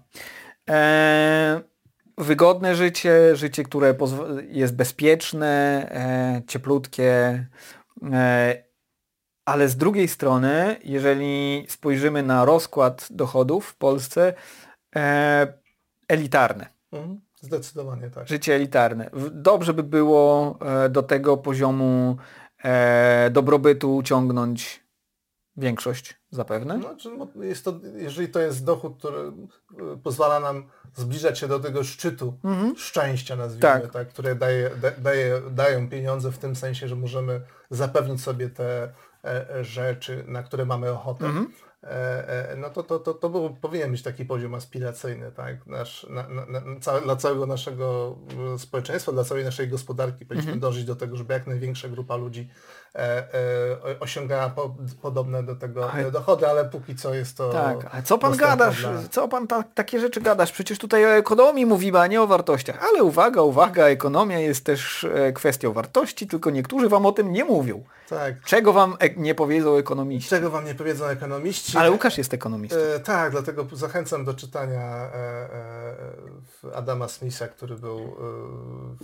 [0.67, 1.61] Eee,
[2.19, 3.95] wygodne życie, życie, które
[4.49, 7.47] jest bezpieczne, e, cieplutkie,
[8.13, 8.65] e,
[9.45, 14.35] ale z drugiej strony, jeżeli spojrzymy na rozkład dochodów w Polsce,
[14.97, 15.53] e,
[16.09, 17.21] elitarne, Mhm.
[17.41, 18.29] Zdecydowanie tak.
[18.29, 19.11] życie elitarne.
[19.33, 22.17] Dobrze by było e, do tego poziomu
[22.65, 24.85] e, dobrobytu ciągnąć
[25.57, 26.79] większość zapewne.
[26.79, 31.61] No, mo- jest to, jeżeli to jest dochód, który y, pozwala nam zbliżać się do
[31.61, 32.39] tego szczytu
[32.77, 33.83] szczęścia, nazwijmy, Mhm.
[33.83, 33.93] Tak.
[33.93, 34.09] tak.
[34.09, 37.41] które daje, da, daje, dają pieniądze w tym sensie, że możemy
[37.71, 38.89] zapewnić sobie te e, e,
[39.65, 41.27] rzeczy, na które mamy ochotę,
[41.83, 45.67] e, e, no to, to, to, to był, powinien być taki poziom aspiracyjny, tak?
[45.67, 48.17] Nasz, na, na, na, dla całego naszego
[48.55, 50.61] e, społeczeństwa, dla całej naszej gospodarki powinniśmy Mhm.
[50.61, 52.84] dążyć do tego, żeby jak największa grupa ludzi e, e,
[54.01, 57.53] osiągała po, podobne do tego Ale- dochody, ale póki co jest to...
[57.53, 58.81] Tak, a co pan gadasz?
[58.81, 60.53] dla- Co pan ta, takie rzeczy gadasz?
[60.53, 62.79] Przecież tutaj o ekonomii mówimy, a nie o wartościach.
[62.91, 67.45] Ale uwaga, uwaga, ekonomia jest też e, kwestią wartości, tylko niektórzy wam o tym nie
[67.45, 67.85] mówią.
[68.09, 68.35] Tak.
[68.45, 70.31] Czego wam e- nie powiedzą ekonomiści?
[70.31, 71.79] Czego wam nie powiedzą ekonomiści?
[71.79, 72.79] Ale Łukasz jest ekonomistą.
[72.79, 75.15] E, tak, dlatego zachęcam do czytania e,
[76.71, 78.05] e, Adama Smitha, który był e,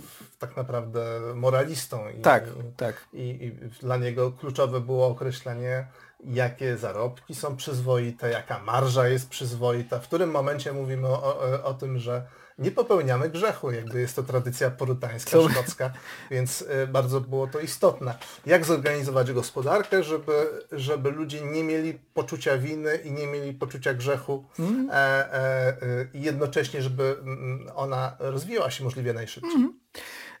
[0.01, 2.09] w- tak naprawdę moralistą.
[2.09, 2.43] I, Tak,
[2.77, 3.07] tak.
[3.13, 5.87] I, I dla niego kluczowe było określenie,
[6.23, 11.73] jakie zarobki są przyzwoite, jaka marża jest przyzwoita, w którym momencie mówimy o, o, o
[11.73, 12.25] tym, że
[12.57, 15.49] nie popełniamy grzechu, jakby jest to tradycja porytańska, Co?
[15.49, 15.91] szkocka,
[16.31, 18.13] więc y, bardzo było to istotne.
[18.45, 24.45] Jak zorganizować gospodarkę, żeby, żeby ludzie nie mieli poczucia winy i nie mieli poczucia grzechu
[24.59, 24.89] Mhm.
[24.91, 24.93] e,
[25.33, 29.51] e, i jednocześnie, żeby mm, ona rozwijała się możliwie najszybciej.
[29.55, 29.80] Mhm.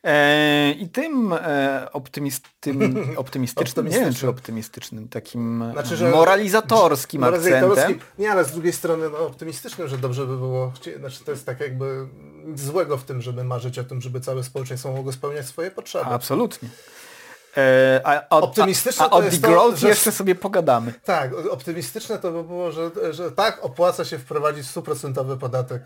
[0.03, 5.07] E, I tym e, optymist, tym optymistycznym, nie wiem czy Optymistycznym.
[5.07, 7.99] takim Znaczy, że- moralizatorskim akcentem.
[8.19, 11.59] Nie, ale z drugiej strony no, optymistycznym, że dobrze by było, znaczy to jest tak
[11.59, 12.07] jakby
[12.45, 16.05] nic złego w tym, żeby marzyć o tym, żeby całe społeczeństwo mogło spełniać swoje potrzeby.
[16.05, 16.69] Absolutnie.
[17.57, 20.93] E, a, a, Optymistyczne a, a to o jest to, że- jeszcze sobie pogadamy.
[21.05, 25.81] Tak, optymistyczne to by było, że, że tak opłaca się wprowadzić stuprocentowy podatek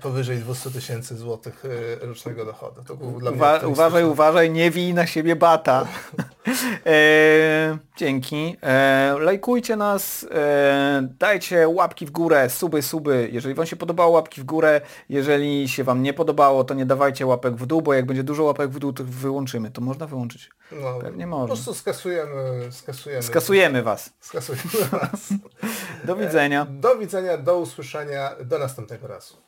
[0.00, 1.64] powyżej 200 tysięcy złotych
[2.02, 2.82] e, rocznego dochodu.
[2.86, 3.72] To był dla mnie Uwa optymistyczne.
[3.86, 5.86] uważaj, uważaj, nie wij na siebie bata.
[6.86, 8.56] e, dzięki.
[8.62, 13.28] E, lajkujcie nas, e, dajcie łapki w górę, suby, suby.
[13.32, 14.80] Jeżeli Wam się podobało, łapki w górę.
[15.08, 18.44] Jeżeli się Wam nie podobało, to nie dawajcie łapek w dół, bo jak będzie dużo
[18.44, 19.70] łapek w dół, to wyłączymy.
[19.70, 20.50] To można wyłączyć.
[20.72, 21.46] No, Pewnie Po można.
[21.46, 22.32] prostu skasujemy,
[22.72, 23.22] skasujemy.
[23.22, 24.10] Skasujemy Was.
[24.20, 25.28] Skasujemy was.
[26.06, 26.66] Do widzenia.
[26.70, 29.43] Do widzenia, do usłyszenia, do następnego razu.